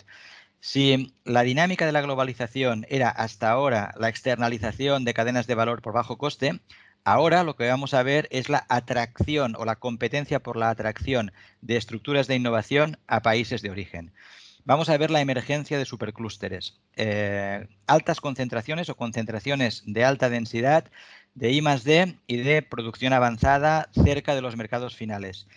Si 0.60 1.14
la 1.24 1.44
dinámica 1.44 1.86
de 1.86 1.92
la 1.92 2.02
globalización 2.02 2.86
era 2.90 3.10
hasta 3.10 3.52
ahora 3.52 3.94
la 3.98 4.10
externalización 4.10 5.06
de 5.06 5.14
cadenas 5.14 5.48
de 5.48 5.56
valor 5.56 5.82
por 5.82 5.94
bajo 5.94 6.18
coste, 6.18 6.60
ahora 7.04 7.44
lo 7.44 7.56
que 7.56 7.70
vamos 7.70 7.94
a 7.94 8.04
ver 8.04 8.28
es 8.32 8.50
la 8.50 8.66
atracción 8.68 9.56
o 9.58 9.66
la 9.66 9.76
competencia 9.76 10.40
por 10.42 10.58
la 10.58 10.70
atracción 10.70 11.32
de 11.62 11.78
estructuras 11.78 12.28
de 12.28 12.36
innovación 12.36 12.98
a 13.08 13.22
países 13.22 13.62
de 13.62 13.70
origen 13.70 14.12
vamos 14.66 14.90
a 14.90 14.98
ver 14.98 15.12
la 15.12 15.22
emergencia 15.22 15.78
de 15.78 15.86
superclústeres. 15.86 16.82
Eh, 16.96 17.68
altas 17.88 18.20
concentraciones 18.20 18.90
o 18.90 18.96
concentraciones 18.96 19.84
de 19.86 20.04
alta 20.04 20.30
densidad 20.30 20.92
de 21.36 21.52
I 21.52 21.62
D 21.62 22.18
y 22.28 22.38
de 22.38 22.62
producción 22.62 23.14
avanzada 23.14 23.90
cerca 23.94 24.36
de 24.36 24.42
los 24.42 24.58
mercados 24.58 24.96
finales. 24.96 25.48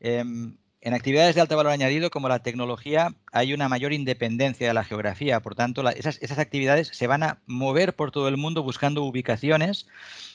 Em, 0.00 0.56
en 0.80 0.94
actividades 0.94 1.34
de 1.34 1.40
alto 1.40 1.56
valor 1.56 1.72
añadido 1.72 2.10
como 2.10 2.28
la 2.28 2.42
tecnología 2.42 3.14
hay 3.32 3.52
una 3.52 3.68
mayor 3.68 3.92
independencia 3.92 4.68
de 4.68 4.74
la 4.74 4.84
geografía, 4.84 5.40
por 5.40 5.54
tanto 5.56 5.88
esas, 5.90 6.22
esas 6.22 6.38
actividades 6.38 6.88
se 6.88 7.06
van 7.08 7.22
a 7.24 7.42
mover 7.46 7.96
por 7.96 8.12
todo 8.12 8.28
el 8.28 8.36
mundo 8.36 8.62
buscando 8.62 9.02
ubicaciones 9.02 9.88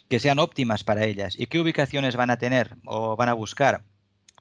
que 0.09 0.19
sean 0.19 0.39
óptimas 0.39 0.83
para 0.83 1.05
ellas. 1.05 1.35
¿Y 1.39 1.47
qué 1.47 1.59
ubicaciones 1.59 2.15
van 2.15 2.29
a 2.29 2.37
tener 2.37 2.75
o 2.85 3.15
van 3.15 3.29
a 3.29 3.33
buscar? 3.33 3.83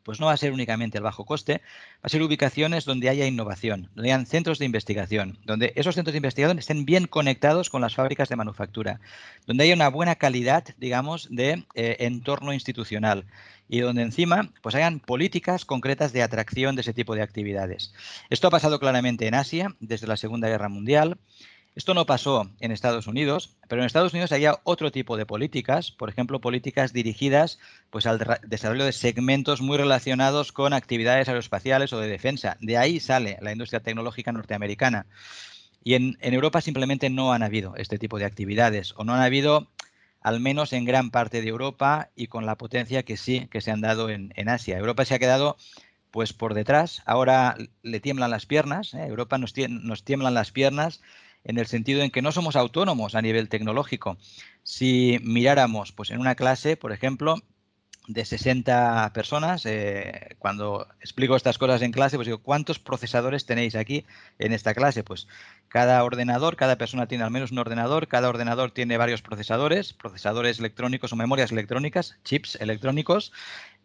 Pues 0.02 0.21
no 0.21 0.26
va 0.26 0.32
a 0.32 0.37
ser 0.37 0.52
únicamente 0.52 0.99
el 0.99 1.04
bajo 1.04 1.25
coste, 1.25 1.61
va 1.97 2.00
a 2.02 2.09
ser 2.09 2.23
ubicaciones 2.23 2.85
donde 2.85 3.09
haya 3.09 3.26
innovación, 3.26 3.90
donde 3.94 4.12
hayan 4.12 4.26
centros 4.26 4.59
de 4.59 4.64
investigación, 4.64 5.38
donde 5.44 5.73
esos 5.76 5.94
centros 5.94 6.12
de 6.12 6.18
investigación 6.18 6.59
estén 6.59 6.85
bien 6.85 7.06
conectados 7.06 7.71
con 7.71 7.82
las 7.82 7.94
fábricas 7.94 8.28
de 8.28 8.37
manufactura, 8.37 9.00
donde 9.47 9.64
haya 9.64 9.75
una 9.75 9.88
buena 9.88 10.16
calidad, 10.16 10.64
digamos, 10.78 11.28
de 11.30 11.64
eh, 11.75 11.97
entorno 12.00 12.52
institucional 12.52 13.25
y 13.68 13.80
donde 13.80 14.02
encima 14.02 14.50
pues 14.61 14.75
hayan 14.75 15.00
políticas 15.00 15.64
concretas 15.64 16.12
de 16.12 16.23
atracción 16.23 16.76
de 16.76 16.82
ese 16.82 16.92
tipo 16.92 17.14
de 17.14 17.23
actividades. 17.23 17.94
Esto 18.28 18.49
ha 18.49 18.50
pasado 18.50 18.78
claramente 18.78 19.26
en 19.26 19.35
Asia 19.35 19.75
desde 19.80 20.06
la 20.06 20.18
Segunda 20.18 20.49
Guerra 20.49 20.68
Mundial. 20.68 21.16
Esto 21.74 21.94
no 21.94 22.04
pasó 22.04 22.50
en 22.60 22.70
Estados 22.70 23.06
Unidos, 23.06 23.56
pero 23.66 23.80
en 23.80 23.86
Estados 23.86 24.12
Unidos 24.12 24.30
había 24.32 24.58
otro 24.64 24.92
tipo 24.92 25.16
de 25.16 25.24
políticas, 25.24 25.90
por 25.90 26.10
ejemplo, 26.10 26.38
políticas 26.38 26.92
dirigidas 26.92 27.58
pues, 27.88 28.04
al 28.04 28.20
desarrollo 28.46 28.84
de 28.84 28.92
segmentos 28.92 29.62
muy 29.62 29.78
relacionados 29.78 30.52
con 30.52 30.74
actividades 30.74 31.28
aeroespaciales 31.28 31.94
o 31.94 32.00
de 32.00 32.08
defensa. 32.08 32.58
De 32.60 32.76
ahí 32.76 33.00
sale 33.00 33.38
la 33.40 33.52
industria 33.52 33.80
tecnológica 33.80 34.32
norteamericana. 34.32 35.06
Y 35.82 35.94
en, 35.94 36.18
Europa 36.20 36.60
simplemente 36.60 37.08
no 37.08 37.32
han 37.32 37.42
habido 37.42 37.74
este 37.76 37.98
tipo 37.98 38.18
de 38.18 38.26
actividades, 38.26 38.92
o 38.98 39.04
no 39.04 39.14
han 39.14 39.22
habido, 39.22 39.68
al 40.20 40.40
menos 40.40 40.74
en 40.74 40.84
gran 40.84 41.10
parte 41.10 41.40
de 41.40 41.48
Europa, 41.48 42.10
y 42.14 42.26
con 42.26 42.44
la 42.44 42.56
potencia 42.56 43.02
que 43.02 43.16
sí 43.16 43.48
que 43.50 43.62
se 43.62 43.70
han 43.70 43.80
dado 43.80 44.10
en, 44.10 44.48
Asia. 44.48 44.76
Europa 44.76 45.06
se 45.06 45.14
ha 45.14 45.18
quedado 45.18 45.56
pues 46.10 46.34
por 46.34 46.52
detrás. 46.52 47.02
Ahora 47.06 47.56
le 47.82 48.00
tiemblan 48.00 48.30
las 48.30 48.44
piernas. 48.44 48.92
¿eh? 48.92 49.06
Europa 49.06 49.38
nos, 49.38 49.54
nos 49.56 50.04
tiemblan 50.04 50.34
las 50.34 50.52
piernas 50.52 51.00
en 51.44 51.58
el 51.58 51.66
sentido 51.66 52.02
en 52.02 52.11
que 52.11 52.22
no 52.22 52.32
somos 52.32 52.56
autónomos 52.56 53.14
a 53.14 53.22
nivel 53.22 53.49
tecnológico. 53.49 54.16
Si 54.62 55.18
miráramos 55.22 55.92
pues, 55.92 56.11
en 56.11 56.20
una 56.20 56.34
clase, 56.34 56.76
por 56.76 56.92
ejemplo, 56.92 57.37
de 58.08 58.25
60 58.25 59.12
personas, 59.14 59.64
eh, 59.64 60.34
cuando 60.38 60.88
explico 61.00 61.37
estas 61.37 61.56
cosas 61.56 61.82
en 61.82 61.92
clase, 61.92 62.16
pues 62.16 62.26
digo, 62.26 62.42
¿cuántos 62.42 62.80
procesadores 62.80 63.46
tenéis 63.46 63.76
aquí 63.76 64.04
en 64.38 64.52
esta 64.52 64.75
clase? 64.75 65.04
Pues 65.04 65.28
cada 65.68 66.02
ordenador, 66.02 66.56
cada 66.56 66.76
persona 66.76 67.06
tiene 67.06 67.25
al 67.25 67.30
menos 67.30 67.52
un 67.52 67.58
ordenador, 67.58 68.08
cada 68.08 68.28
ordenador 68.28 68.72
tiene 68.72 68.96
varios 68.96 69.22
procesadores, 69.22 69.92
procesadores 69.92 70.58
electrónicos 70.58 71.12
o 71.12 71.16
memorias 71.16 71.52
electrónicas, 71.52 72.18
chips 72.25 72.56
electrónicos. 72.61 73.32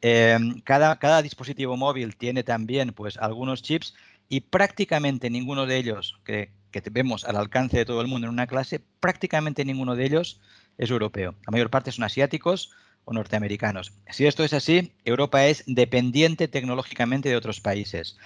Eh, 0.01 0.37
cada, 0.63 0.97
cada 0.97 1.21
dispositivo 1.21 1.77
móvil 1.77 2.17
tiene 2.17 2.43
también 2.43 2.93
pues 2.93 3.17
algunos 3.17 3.61
chips 3.61 3.95
y 4.29 4.41
prácticamente 4.41 5.29
ninguno 5.29 5.67
de 5.67 5.77
ellos, 5.77 6.19
que, 6.25 6.51
que 6.71 6.81
vemos 6.91 7.25
al 7.25 7.37
alcance 7.37 7.77
de 7.77 7.85
todo 7.85 8.01
el 8.01 8.07
mundo 8.07 8.27
en 8.27 8.33
una 8.33 8.47
clase, 8.47 8.81
prácticamente 8.99 9.65
ninguno 9.65 9.95
de 9.95 10.05
ellos 10.05 10.39
es 10.77 10.89
europeo. 10.89 11.35
La 11.45 11.51
mayor 11.51 11.69
parte 11.69 11.91
son 11.91 12.03
asiáticos 12.03 12.71
o 13.05 13.13
norteamericanos. 13.13 13.93
Si 14.09 14.25
esto 14.25 14.43
es 14.43 14.53
así, 14.53 14.91
Europa 15.05 15.45
es 15.45 15.63
dependiente 15.65 16.47
tecnológicamente 16.47 17.29
de 17.29 17.37
otros 17.37 17.61
países. 17.61 18.17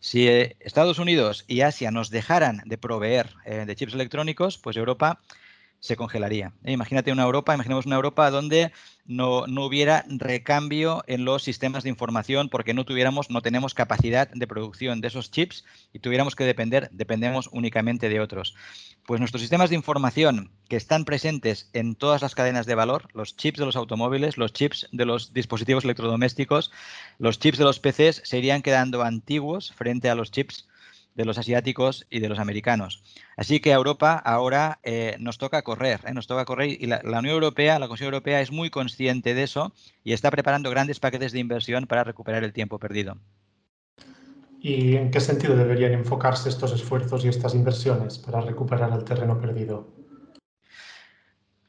Si 0.00 0.28
eh, 0.28 0.56
Estados 0.60 0.98
Unidos 0.98 1.44
y 1.46 1.60
Asia 1.60 1.90
nos 1.90 2.08
dejaran 2.08 2.62
de 2.64 2.78
proveer 2.78 3.34
eh, 3.44 3.64
de 3.66 3.76
chips 3.76 3.92
electrónicos, 3.92 4.56
pues 4.56 4.78
Europa 4.78 5.20
se 5.80 5.96
congelaría. 5.96 6.52
Eh, 6.62 6.72
imagínate 6.72 7.10
una 7.10 7.24
Europa, 7.24 7.54
imaginemos 7.54 7.86
una 7.86 7.96
Europa 7.96 8.30
donde 8.30 8.70
no, 9.06 9.44
hubiera 9.64 10.04
recambio 10.08 11.02
en 11.06 11.24
los 11.24 11.42
sistemas 11.42 11.82
de 11.82 11.88
información 11.88 12.48
porque 12.48 12.74
no 12.74 12.84
tuviéramos, 12.84 13.30
no 13.30 13.40
tenemos 13.40 13.74
capacidad 13.74 14.28
de 14.28 14.46
producción 14.46 15.00
de 15.00 15.08
esos 15.08 15.30
chips 15.30 15.64
y 15.92 15.98
tuviéramos 15.98 16.36
que 16.36 16.44
depender, 16.44 16.90
dependemos 16.92 17.48
únicamente 17.50 18.08
de 18.08 18.20
otros. 18.20 18.54
Pues 19.06 19.20
nuestros 19.20 19.40
sistemas 19.40 19.70
de 19.70 19.76
información 19.76 20.52
que 20.68 20.76
están 20.76 21.04
presentes 21.04 21.70
en 21.72 21.96
todas 21.96 22.22
las 22.22 22.34
cadenas 22.34 22.66
de 22.66 22.74
valor, 22.74 23.08
los 23.14 23.36
chips 23.36 23.58
de 23.58 23.66
los 23.66 23.76
automóviles, 23.76 24.36
los 24.36 24.52
chips 24.52 24.86
de 24.92 25.06
los 25.06 25.32
dispositivos 25.32 25.84
electrodomésticos, 25.84 26.70
los 27.18 27.38
chips 27.38 27.58
de 27.58 27.64
los 27.64 27.80
PCs, 27.80 28.20
se 28.24 28.38
irían 28.38 28.62
quedando 28.62 29.02
antiguos 29.02 29.72
frente 29.72 30.10
a 30.10 30.14
los 30.14 30.30
chips 30.30 30.68
de 31.20 31.26
los 31.26 31.36
asiáticos 31.36 32.06
y 32.08 32.20
de 32.20 32.30
los 32.30 32.38
americanos. 32.38 33.02
Así 33.36 33.60
que 33.60 33.72
a 33.72 33.76
Europa 33.76 34.14
ahora 34.14 34.80
eh, 34.82 35.16
nos 35.20 35.36
toca 35.36 35.60
correr, 35.60 36.00
eh, 36.06 36.14
nos 36.14 36.26
toca 36.26 36.46
correr 36.46 36.70
y 36.80 36.86
la, 36.86 37.00
Unión 37.04 37.34
Europea, 37.34 37.78
la 37.78 37.88
Comisión 37.88 38.06
Europea 38.06 38.40
es 38.40 38.50
muy 38.50 38.70
consciente 38.70 39.34
de 39.34 39.42
eso 39.42 39.72
y 40.02 40.14
está 40.14 40.30
preparando 40.30 40.70
grandes 40.70 40.98
paquetes 40.98 41.32
de 41.32 41.38
inversión 41.38 41.86
para 41.86 42.04
recuperar 42.04 42.42
el 42.42 42.54
tiempo 42.54 42.78
perdido. 42.78 43.18
¿Y 44.62 44.96
en 44.96 45.10
qué 45.10 45.20
sentido 45.20 45.56
deberían 45.56 45.92
enfocarse 45.92 46.48
estos 46.48 46.72
esfuerzos 46.72 47.24
y 47.24 47.28
estas 47.28 47.54
inversiones 47.54 48.18
para 48.18 48.40
recuperar 48.40 48.92
el 48.92 49.04
terreno 49.04 49.38
perdido? 49.38 49.99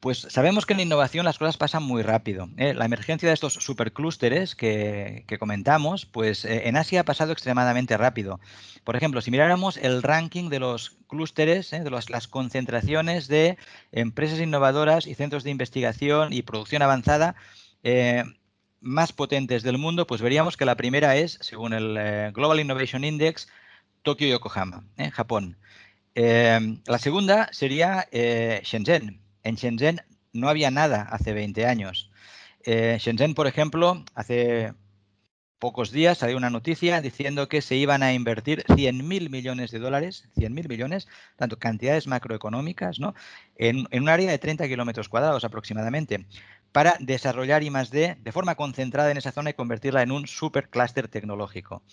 Pues 0.01 0.25
sabemos 0.29 0.65
que 0.65 0.73
en 0.73 0.77
la 0.77 0.83
innovación 0.83 1.25
las 1.25 1.37
cosas 1.37 1.57
pasan 1.57 1.83
muy 1.83 2.01
rápido. 2.01 2.49
¿eh? 2.57 2.73
La 2.73 2.85
emergencia 2.85 3.29
de 3.29 3.35
estos 3.35 3.53
superclústeres 3.53 4.55
que, 4.55 5.25
comentamos, 5.39 6.07
pues 6.07 6.43
eh, 6.43 6.67
en 6.67 6.75
Asia 6.75 7.01
ha 7.01 7.05
pasado 7.05 7.31
extremadamente 7.31 7.95
rápido. 7.97 8.39
Por 8.83 8.95
ejemplo, 8.95 9.21
si 9.21 9.29
miráramos 9.29 9.77
el 9.77 10.01
ranking 10.01 10.49
de 10.49 10.57
los 10.57 10.97
clústeres, 11.07 11.71
¿eh? 11.71 11.81
de 11.81 11.91
las 11.91 12.27
concentraciones 12.27 13.27
de 13.27 13.59
empresas 13.91 14.39
innovadoras 14.39 15.05
y 15.05 15.13
centros 15.13 15.43
de 15.43 15.51
investigación 15.51 16.33
y 16.33 16.41
producción 16.41 16.81
avanzada 16.81 17.35
más 18.79 19.13
potentes 19.13 19.61
del 19.61 19.77
mundo, 19.77 20.07
pues 20.07 20.23
veríamos 20.23 20.57
que 20.57 20.65
la 20.65 20.77
primera 20.77 21.15
es, 21.15 21.37
según 21.41 21.73
el 21.73 22.31
Global 22.33 22.59
Innovation 22.59 23.03
Index, 23.03 23.49
Tokio 24.01 24.27
y 24.27 24.31
Yokohama, 24.31 24.83
Japón. 25.11 25.57
la 26.15 26.97
segunda 26.97 27.49
sería 27.51 28.07
Shenzhen, 28.11 29.20
en 29.43 29.55
Shenzhen 29.55 30.01
no 30.33 30.49
había 30.49 30.71
nada 30.71 31.03
hace 31.03 31.33
20 31.33 31.65
años. 31.65 32.11
Eh, 32.63 32.97
Shenzhen, 32.99 33.33
por 33.33 33.47
ejemplo, 33.47 34.03
hace 34.15 34.73
pocos 35.61 35.91
días 35.91 36.17
salió 36.17 36.37
una 36.37 36.49
noticia 36.49 37.01
diciendo 37.01 37.47
que 37.47 37.61
se 37.61 37.75
iban 37.75 38.01
a 38.01 38.13
invertir 38.13 38.63
100.000 38.65 39.29
millones 39.29 39.69
de 39.69 39.77
dólares, 39.77 40.27
100.000 40.35 40.67
millones, 40.67 41.07
tanto 41.35 41.59
cantidades 41.59 42.07
macroeconómicas, 42.07 42.99
¿no? 42.99 43.13
En, 43.55 43.87
un 43.91 44.09
área 44.09 44.31
de 44.31 44.39
30 44.39 44.67
kilómetros 44.67 45.07
cuadrados 45.07 45.43
aproximadamente, 45.43 46.25
para 46.71 46.95
desarrollar 46.99 47.61
I+.D. 47.61 48.17
de 48.19 48.31
forma 48.31 48.55
concentrada 48.55 49.11
en 49.11 49.17
esa 49.17 49.31
zona 49.31 49.51
y 49.51 49.53
convertirla 49.53 50.01
en 50.01 50.11
un 50.11 50.25
superclúster 50.25 51.07
tecnológico. 51.07 51.83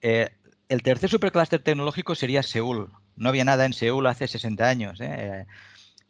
Eh, 0.00 0.30
el 0.68 0.82
tercer 0.82 1.10
superclúster 1.10 1.60
tecnológico 1.60 2.14
sería 2.14 2.44
Seúl. 2.44 2.92
No 3.16 3.28
había 3.28 3.44
nada 3.44 3.64
en 3.64 3.72
Seúl 3.72 4.06
hace 4.06 4.28
60 4.28 4.68
años. 4.68 5.00
¿eh? 5.00 5.46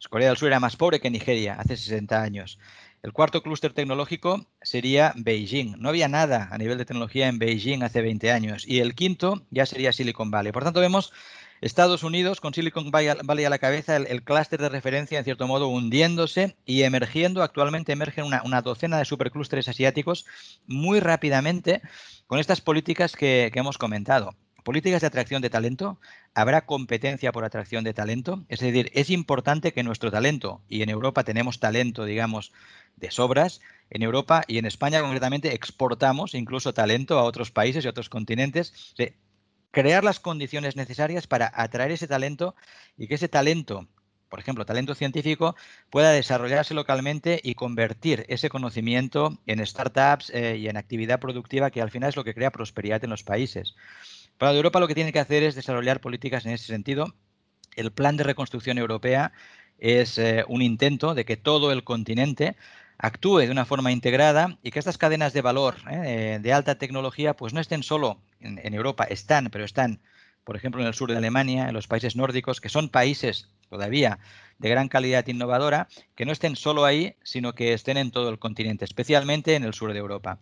Corea 0.09 0.29
del 0.29 0.37
Sur 0.37 0.49
era 0.49 0.59
más 0.59 0.75
pobre 0.75 0.99
que 0.99 1.09
Nigeria 1.09 1.55
hace 1.55 1.75
60 1.75 2.21
años. 2.21 2.59
El 3.03 3.13
cuarto 3.13 3.41
clúster 3.41 3.73
tecnológico 3.73 4.45
sería 4.61 5.13
Beijing. 5.15 5.75
No 5.79 5.89
había 5.89 6.07
nada 6.07 6.49
a 6.51 6.57
nivel 6.57 6.77
de 6.77 6.85
tecnología 6.85 7.27
en 7.27 7.39
Beijing 7.39 7.83
hace 7.83 8.01
20 8.01 8.31
años. 8.31 8.67
Y 8.67 8.79
el 8.79 8.95
quinto 8.95 9.45
ya 9.49 9.65
sería 9.65 9.93
Silicon 9.93 10.29
Valley. 10.29 10.51
Por 10.51 10.63
tanto, 10.63 10.81
vemos 10.81 11.13
Estados 11.61 12.03
Unidos 12.03 12.41
con 12.41 12.53
Silicon 12.53 12.91
Valley 12.91 13.45
a 13.45 13.49
la 13.49 13.59
cabeza, 13.59 13.95
el, 13.95 14.23
clúster 14.23 14.59
de 14.61 14.69
referencia, 14.69 15.17
en 15.17 15.25
cierto 15.25 15.47
modo, 15.47 15.67
hundiéndose 15.67 16.55
y 16.65 16.83
emergiendo. 16.83 17.41
Actualmente 17.41 17.93
emergen 17.93 18.25
una, 18.25 18.61
docena 18.61 18.99
de 18.99 19.05
superclústeres 19.05 19.67
asiáticos 19.67 20.25
muy 20.67 20.99
rápidamente 20.99 21.81
con 22.27 22.39
estas 22.39 22.61
políticas 22.61 23.15
que 23.15 23.51
hemos 23.55 23.77
comentado 23.77 24.35
políticas 24.67 24.99
de 24.99 25.07
atracción 25.07 25.41
de 25.41 25.49
talento, 25.49 25.97
habrá 26.33 26.65
competencia 26.65 27.31
por 27.31 27.45
atracción 27.45 27.85
de 27.85 27.93
talento. 27.93 28.43
Es 28.49 28.59
decir, 28.59 28.91
es 28.93 29.09
importante 29.09 29.71
que 29.71 29.81
nuestro 29.81 30.11
talento, 30.11 30.61
y 30.67 30.81
en 30.81 30.89
Europa 30.89 31.23
tenemos 31.23 31.61
talento, 31.61 32.03
digamos, 32.03 32.51
de 32.97 33.09
sobras, 33.09 33.61
en 33.89 34.01
Europa 34.03 34.43
y 34.45 34.57
en 34.57 34.65
España 34.65 34.99
concretamente 34.99 35.55
exportamos 35.55 36.33
incluso 36.33 36.73
talento 36.73 37.17
a 37.17 37.23
otros 37.23 37.49
países 37.49 37.85
y 37.85 37.87
otros 37.87 38.09
continentes. 38.09 38.93
crear 39.71 40.03
las 40.03 40.19
condiciones 40.19 40.75
necesarias 40.75 41.27
para 41.27 41.49
atraer 41.55 41.91
ese 41.91 42.07
talento 42.07 42.53
y 42.97 43.07
que 43.07 43.15
ese 43.15 43.29
talento 43.29 43.87
por 44.29 44.39
ejemplo, 44.39 44.65
talento 44.65 44.93
científico, 44.93 45.55
pueda 45.89 46.11
desarrollarse 46.11 46.73
localmente 46.73 47.39
y 47.43 47.55
convertir 47.55 48.25
ese 48.27 48.49
conocimiento 48.49 49.39
en 49.45 49.65
startups 49.65 50.31
eh, 50.31 50.57
y 50.57 50.67
en 50.67 50.77
actividad 50.77 51.19
productiva 51.19 51.71
que 51.71 51.81
al 51.81 51.91
final 51.91 52.09
es 52.09 52.15
lo 52.15 52.23
que 52.23 52.33
crea 52.33 52.51
prosperidad 52.51 53.03
en 53.03 53.09
los 53.09 53.23
países. 53.23 53.75
Para 54.37 54.53
Europa 54.53 54.79
lo 54.79 54.87
que 54.87 54.95
tiene 54.95 55.11
que 55.11 55.19
hacer 55.19 55.43
es 55.43 55.55
desarrollar 55.55 55.99
políticas 55.99 56.45
en 56.45 56.51
ese 56.51 56.65
sentido. 56.65 57.15
El 57.75 57.91
plan 57.91 58.17
de 58.17 58.23
reconstrucción 58.23 58.77
europea 58.77 59.31
es 59.79 60.17
eh, 60.17 60.43
un 60.47 60.61
intento 60.61 61.15
de 61.15 61.25
que 61.25 61.37
todo 61.37 61.71
el 61.71 61.83
continente 61.83 62.55
actúe 62.99 63.39
de 63.39 63.51
una 63.51 63.65
forma 63.65 63.91
integrada 63.91 64.57
y 64.63 64.71
que 64.71 64.79
estas 64.79 64.97
cadenas 64.97 65.33
de 65.33 65.41
valor 65.41 65.75
eh, 65.89 66.39
de 66.41 66.53
alta 66.53 66.77
tecnología 66.77 67.35
pues 67.35 67.53
no 67.53 67.59
estén 67.59 67.83
solo 67.83 68.21
en, 68.39 68.59
en, 68.63 68.73
Europa, 68.73 69.03
están, 69.05 69.49
pero 69.51 69.65
están, 69.65 70.01
por 70.43 70.55
ejemplo, 70.55 70.81
en 70.81 70.87
el 70.87 70.93
sur 70.93 71.11
de 71.11 71.17
Alemania, 71.17 71.67
en 71.67 71.73
los 71.73 71.87
países 71.87 72.15
nórdicos, 72.15 72.61
que 72.61 72.69
son 72.69 72.89
países 72.89 73.49
todavía 73.69 74.19
de 74.59 74.69
gran 74.69 74.87
calidad 74.87 75.27
innovadora, 75.27 75.87
que 76.15 76.25
no 76.25 76.31
estén 76.31 76.55
solo 76.55 76.85
ahí, 76.85 77.15
sino 77.23 77.53
que 77.53 77.73
estén 77.73 77.97
en 77.97 78.11
todo 78.11 78.29
el 78.29 78.39
continente, 78.39 78.85
especialmente 78.85 79.55
en 79.55 79.63
el 79.63 79.73
sur 79.73 79.93
de 79.93 79.99
Europa. 79.99 80.39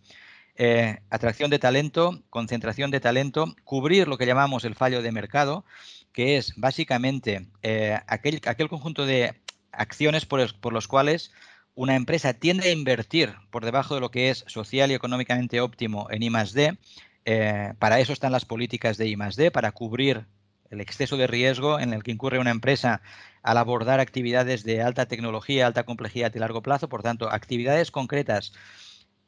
Eh, 0.58 1.00
atracción 1.10 1.50
de 1.50 1.60
talento, 1.60 2.24
concentración 2.30 2.90
de 2.90 3.02
talento, 3.02 3.56
cubrir 3.66 4.08
lo 4.08 4.18
que 4.18 4.26
llamamos 4.26 4.64
el 4.64 4.76
fallo 4.76 5.02
de 5.02 5.12
mercado, 5.12 5.66
que 6.14 6.38
es 6.38 6.54
básicamente 6.56 7.48
eh, 7.62 8.00
aquel, 8.08 8.40
aquel, 8.46 8.70
conjunto 8.70 9.06
de 9.06 9.34
acciones 9.74 10.26
por, 10.26 10.58
por, 10.62 10.72
los 10.72 10.88
cuales 10.88 11.34
una 11.74 11.96
empresa 11.96 12.34
tiende 12.34 12.70
a 12.70 12.72
invertir 12.72 13.36
por 13.52 13.66
debajo 13.66 13.96
de 13.96 14.02
lo 14.02 14.12
que 14.12 14.30
es 14.30 14.46
social 14.48 14.92
y 14.92 14.94
económicamente 14.94 15.60
óptimo 15.60 16.08
en 16.10 16.24
I+.D. 16.24 16.78
Eh, 17.26 17.74
para 17.78 18.00
eso 18.00 18.14
están 18.14 18.32
las 18.32 18.46
políticas 18.46 18.98
de 18.98 19.08
I+.D., 19.10 19.52
para 19.52 19.74
cubrir 19.74 20.26
el 20.70 20.80
exceso 20.80 21.18
de 21.18 21.28
riesgo 21.28 21.80
en 21.82 21.94
el 21.94 22.02
que 22.02 22.12
incurre 22.12 22.40
una 22.40 22.52
empresa 22.52 23.02
al 23.44 23.58
abordar 23.58 24.00
actividades 24.00 24.64
de 24.64 24.82
alta 24.82 25.08
tecnología, 25.08 25.68
alta 25.68 25.84
complejidad 25.84 26.34
y 26.34 26.40
largo 26.40 26.62
plazo. 26.62 26.88
Por 26.88 27.04
tanto, 27.04 27.30
actividades 27.30 27.92
concretas 27.92 28.54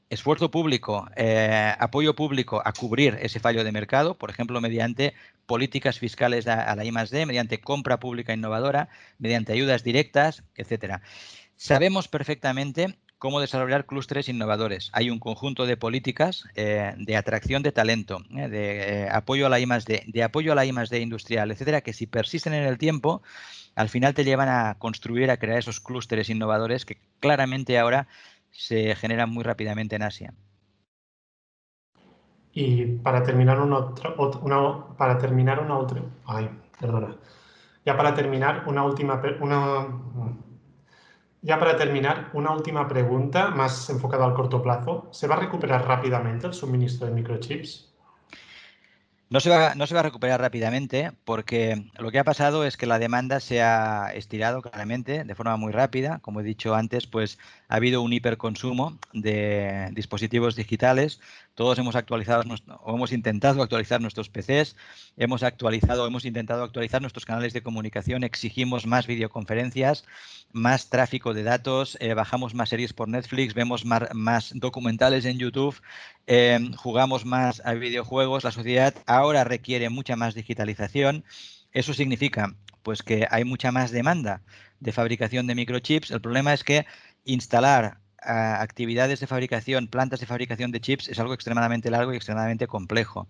esfuerzo 0.10 0.52
público, 0.52 1.08
eh, 1.16 1.74
apoyo 1.80 2.16
público 2.16 2.62
a 2.64 2.72
cubrir 2.72 3.18
ese 3.22 3.40
fallo 3.40 3.64
de 3.64 3.72
mercado, 3.72 4.18
por 4.18 4.30
ejemplo, 4.30 4.62
mediante 4.62 5.14
políticas 5.46 6.00
fiscales 6.00 6.48
a, 6.48 6.76
la 6.76 6.86
I 6.86 6.92
mediante 7.26 7.60
compra 7.60 8.00
pública 8.00 8.34
innovadora, 8.34 8.90
mediante 9.20 9.54
ayudas 9.54 9.84
directas, 9.84 10.44
etcétera. 10.56 11.02
Sabemos 11.56 12.08
perfectamente 12.08 12.98
cómo 13.18 13.42
desarrollar 13.42 13.86
clústeres 13.86 14.30
innovadores. 14.30 14.90
Hay 14.94 15.10
un 15.10 15.20
conjunto 15.20 15.66
de 15.66 15.76
políticas 15.76 16.44
eh, 16.56 16.94
de 16.98 17.16
atracción 17.16 17.64
de 17.64 17.72
talento, 17.72 18.24
eh, 18.36 18.48
de 18.48 19.10
apoyo 19.12 19.48
a 19.48 19.50
la 19.50 19.60
I 19.60 19.66
de 19.66 20.24
apoyo 20.24 20.52
a 20.52 20.56
la 20.56 20.66
I 20.66 20.74
industrial, 21.02 21.52
etcétera, 21.52 21.82
que 21.82 21.94
si 21.94 22.06
persisten 22.06 22.54
en 22.54 22.64
el 22.64 22.78
tiempo, 22.78 23.24
al 23.76 23.90
final 23.90 24.14
te 24.14 24.24
llevan 24.24 24.50
a 24.50 24.76
construir, 24.80 25.32
a 25.32 25.38
crear 25.38 25.60
esos 25.60 25.80
clústeres 25.80 26.30
innovadores 26.30 26.86
que 26.86 26.98
claramente 27.20 27.78
ahora 27.78 28.08
se 28.52 28.96
generan 28.96 29.30
muy 29.30 29.44
rápidamente 29.44 29.96
en 29.96 30.04
Asia. 30.04 30.34
Y 32.54 32.86
para 32.98 33.24
terminar 33.24 33.60
una 33.62 33.78
otra, 33.78 34.16
una, 34.42 34.88
para 34.98 35.18
terminar 35.18 35.60
una 35.60 35.78
otra, 35.78 36.02
ay, 36.26 36.50
perdona. 36.80 37.16
Ya 37.86 37.96
para 37.96 38.14
terminar 38.16 38.64
una 38.68 38.84
última 38.84 39.22
una, 39.40 39.88
ya 41.42 41.60
para 41.60 41.78
terminar 41.78 42.30
una 42.34 42.52
última 42.52 42.88
pregunta 42.88 43.50
más 43.52 43.90
enfocada 43.90 44.26
al 44.26 44.34
corto 44.34 44.62
plazo. 44.62 45.08
¿Se 45.12 45.28
va 45.28 45.36
a 45.36 45.40
recuperar 45.40 45.88
rápidamente 45.88 46.48
el 46.48 46.54
suministro 46.54 47.08
de 47.08 47.14
microchips? 47.14 47.97
No 49.30 49.42
se, 49.42 49.50
va, 49.50 49.76
no 49.76 49.86
se 49.88 49.94
va 49.94 50.00
a 50.00 50.04
recuperar 50.04 50.40
rápidamente 50.40 51.12
porque 51.26 51.92
lo 52.00 52.12
que 52.12 52.20
ha 52.20 52.24
pasado 52.24 52.64
es 52.66 52.78
que 52.78 52.86
la 52.86 52.98
demanda 52.98 53.42
se 53.42 53.62
ha 53.62 54.14
estirado 54.14 54.62
claramente 54.62 55.26
de 55.26 55.36
forma 55.36 55.58
muy 55.58 55.74
rápida. 55.74 56.20
Como 56.20 56.40
he 56.40 56.44
dicho 56.44 56.76
antes, 56.76 57.08
pues 57.08 57.38
ha 57.68 57.76
habido 57.76 58.02
un 58.02 58.14
hiperconsumo 58.14 58.98
de 59.12 59.90
dispositivos 59.92 60.56
digitales. 60.56 61.20
Todos 61.58 61.80
hemos 61.80 61.96
actualizado 61.96 62.44
o 62.84 62.96
hemos 62.96 63.12
intentado 63.12 63.64
actualizar 63.64 64.00
nuestros 64.00 64.30
PCs, 64.30 64.76
hemos 65.18 65.42
actualizado, 65.42 66.06
hemos 66.06 66.24
intentado 66.24 66.64
actualizar 66.64 67.02
nuestros 67.02 67.26
canales 67.26 67.52
de 67.52 67.64
comunicación, 67.64 68.24
exigimos 68.24 68.86
más 68.86 69.08
videoconferencias, 69.08 70.06
más 70.52 70.92
tráfico 70.92 71.34
de 71.34 71.42
datos, 71.42 71.98
eh, 72.00 72.14
bajamos 72.14 72.54
más 72.54 72.70
series 72.70 72.94
por 72.94 73.08
Netflix, 73.08 73.56
vemos 73.56 73.86
más, 73.86 74.52
documentales 74.54 75.26
en 75.26 75.40
YouTube, 75.40 75.82
em, 76.28 76.74
jugamos 76.74 77.26
más 77.26 77.60
a 77.66 77.74
videojuegos. 77.74 78.44
La 78.44 78.52
sociedad 78.52 78.94
ahora 79.08 79.44
requiere 79.44 79.90
mucha 79.90 80.16
más 80.16 80.36
digitalización. 80.36 81.26
Eso 81.72 81.96
significa 81.96 82.56
pues 82.84 83.02
que 83.02 83.26
hay 83.32 83.46
mucha 83.46 83.72
más 83.72 83.90
demanda 83.90 84.44
de 84.80 84.92
fabricación 84.92 85.48
de 85.48 85.56
microchips. 85.56 86.12
El 86.12 86.22
problema 86.22 86.54
es 86.54 86.64
que 86.64 86.86
instalar 87.26 87.98
actividades 88.22 89.20
de 89.20 89.28
fabricación, 89.28 89.88
plantas 89.88 90.20
de 90.20 90.26
fabricación 90.26 90.72
de 90.72 90.82
chips 90.82 91.08
es 91.08 91.20
algo 91.20 91.34
extremadamente 91.34 91.92
largo 91.92 92.14
y 92.14 92.16
extremadamente 92.16 92.68
complejo. 92.68 93.28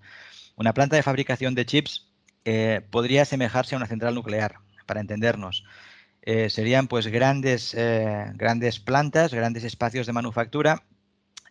Una 0.56 0.74
planta 0.74 0.96
de 0.96 1.04
fabricación 1.04 1.56
de 1.56 1.66
chips 1.66 2.08
eh, 2.46 2.82
podría 2.90 3.24
asemejarse 3.24 3.76
a 3.76 3.78
una 3.78 3.88
central 3.88 4.16
nuclear, 4.16 4.56
para 4.86 5.02
entendernos. 5.02 5.66
Eh, 6.22 6.50
serían 6.50 6.88
pues 6.88 7.08
grandes, 7.08 7.74
eh, 7.74 8.32
grandes 8.34 8.80
plantas, 8.80 9.34
grandes 9.34 9.64
espacios 9.64 10.08
de 10.08 10.14
manufactura 10.14 10.84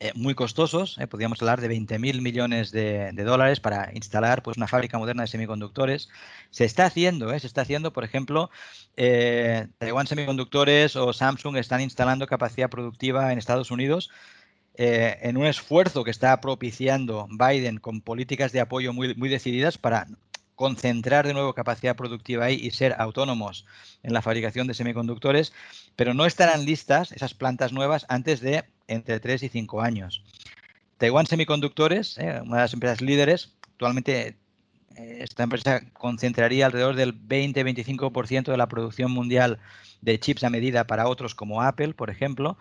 eh, 0.01 0.13
muy 0.15 0.35
costosos, 0.35 0.99
podríamos 1.11 1.41
hablar 1.41 1.61
de 1.61 1.69
20.000 1.69 2.21
millones 2.21 2.71
de, 2.71 3.13
dólares 3.13 3.61
para 3.61 3.91
instalar 3.95 4.43
pues, 4.43 4.57
una 4.57 4.69
fábrica 4.69 4.99
moderna 4.99 5.23
de 5.23 5.29
semiconductores. 5.29 6.09
Se 6.51 6.65
está 6.65 6.87
haciendo, 6.87 7.37
se 7.39 7.47
está 7.47 7.63
haciendo, 7.63 7.93
por 7.93 8.05
ejemplo, 8.05 8.51
Taiwan 8.95 10.07
Semiconductores 10.07 10.97
o 10.97 11.13
Samsung 11.13 11.57
están 11.57 11.81
instalando 11.81 12.27
capacidad 12.27 12.71
productiva 12.71 13.33
en 13.33 13.39
Estados 13.39 13.71
Unidos 13.71 14.11
en 14.79 15.39
un 15.39 15.47
esfuerzo 15.47 16.05
que 16.05 16.11
está 16.11 16.39
propiciando 16.41 17.27
Biden 17.31 17.79
con 17.79 18.03
políticas 18.03 18.53
de 18.53 18.61
apoyo 18.61 18.93
muy, 18.93 19.15
muy 19.15 19.31
decididas 19.31 19.79
para 19.79 20.07
concentrar 20.57 21.27
de 21.27 21.35
nuevo 21.35 21.55
capacidad 21.55 21.95
productiva 21.95 22.47
ahí 22.47 22.59
y 22.61 22.73
ser 22.73 22.97
autónomos 22.99 23.67
en 24.03 24.13
la 24.13 24.23
fabricación 24.23 24.67
de 24.67 24.75
semiconductores, 24.75 25.53
pero 25.95 26.15
no 26.15 26.27
estarán 26.27 26.65
listas 26.65 27.13
esas 27.13 27.35
plantas 27.35 27.73
nuevas 27.73 28.07
antes 28.09 28.41
de 28.41 28.65
entre 28.89 29.21
3 29.21 29.45
y 29.45 29.49
5 29.49 29.83
años. 29.83 30.25
Taiwan 30.99 31.27
Semiconductores, 31.27 32.17
eh, 32.19 32.41
una 32.43 32.57
de 32.57 32.63
las 32.63 32.73
empresas 32.73 33.03
líderes, 33.03 33.55
actualmente 33.73 34.39
eh, 34.97 35.19
esta 35.21 35.43
empresa 35.43 35.83
concentraría 35.93 36.67
alrededor 36.67 36.97
del 36.97 37.15
20-25% 37.15 38.51
de 38.51 38.57
la 38.57 38.69
producción 38.69 39.11
mundial 39.11 39.59
de 40.01 40.19
chips 40.19 40.45
a 40.45 40.51
medida 40.51 40.87
para 40.87 41.09
otros 41.09 41.35
como 41.35 41.63
Apple, 41.63 41.93
por 41.93 42.09
ejemplo. 42.09 42.57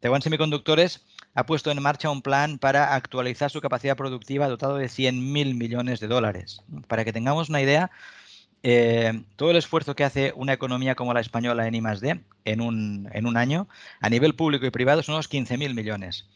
Taiwan 0.00 0.22
Semiconductores 0.22 1.04
ha 1.34 1.46
puesto 1.46 1.70
en 1.70 1.82
marcha 1.82 2.10
un 2.10 2.22
plan 2.22 2.58
para 2.58 2.94
actualizar 2.94 3.50
su 3.50 3.60
capacidad 3.60 3.96
productiva 3.96 4.48
dotado 4.48 4.76
de 4.76 4.86
100.000 4.86 5.54
millones 5.54 6.00
de 6.00 6.08
dólares. 6.08 6.62
Para 6.86 7.04
que 7.04 7.12
tengamos 7.12 7.48
una 7.48 7.60
idea, 7.60 7.90
eh, 8.62 9.22
todo 9.36 9.50
el 9.50 9.56
esfuerzo 9.56 9.94
que 9.94 10.04
hace 10.04 10.32
una 10.36 10.52
economía 10.52 10.94
como 10.94 11.14
la 11.14 11.20
española 11.20 11.66
en 11.66 11.74
I+.D. 11.74 12.20
En 12.44 12.60
un, 12.60 13.08
en 13.12 13.26
un 13.26 13.36
año, 13.36 13.68
a 14.00 14.08
nivel 14.08 14.34
público 14.34 14.66
y 14.66 14.70
privado, 14.70 15.02
son 15.02 15.14
unos 15.16 15.30
15.000 15.30 15.74
millones. 15.74 16.26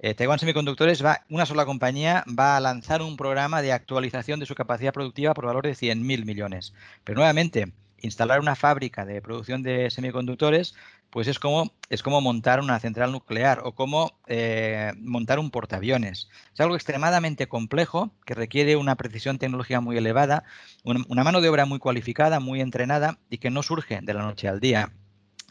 Eh, 0.00 0.14
Taiwan 0.14 0.38
Semiconductores, 0.38 1.04
va, 1.04 1.24
una 1.28 1.44
sola 1.44 1.66
compañía, 1.66 2.24
va 2.26 2.56
a 2.56 2.60
lanzar 2.60 3.02
un 3.02 3.16
programa 3.16 3.62
de 3.62 3.72
actualización 3.72 4.38
de 4.38 4.46
su 4.46 4.54
capacidad 4.54 4.92
productiva 4.92 5.34
por 5.34 5.46
valor 5.46 5.64
de 5.64 5.72
100.000 5.72 6.24
millones. 6.24 6.72
Pero 7.04 7.18
nuevamente, 7.18 7.72
instalar 8.00 8.40
una 8.40 8.54
fábrica 8.54 9.04
de 9.04 9.20
producción 9.20 9.62
de 9.62 9.90
semiconductores 9.90 10.74
pues 11.10 11.26
es 11.26 11.38
como, 11.38 11.72
es 11.88 12.02
como 12.02 12.20
montar 12.20 12.60
una 12.60 12.78
central 12.80 13.12
nuclear 13.12 13.60
o 13.64 13.72
como 13.72 14.12
eh, 14.26 14.92
montar 14.98 15.38
un 15.38 15.50
portaaviones. 15.50 16.28
Es 16.52 16.60
algo 16.60 16.74
extremadamente 16.74 17.48
complejo 17.48 18.10
que 18.26 18.34
requiere 18.34 18.76
una 18.76 18.96
precisión 18.96 19.38
tecnológica 19.38 19.80
muy 19.80 19.96
elevada, 19.96 20.44
una, 20.84 21.24
mano 21.24 21.40
de 21.40 21.48
obra 21.48 21.64
muy 21.64 21.78
cualificada, 21.78 22.40
muy 22.40 22.60
entrenada 22.60 23.18
y 23.30 23.38
que 23.38 23.50
no 23.50 23.62
surge 23.62 24.00
de 24.02 24.14
la 24.14 24.22
noche 24.22 24.48
al 24.48 24.60
día. 24.60 24.92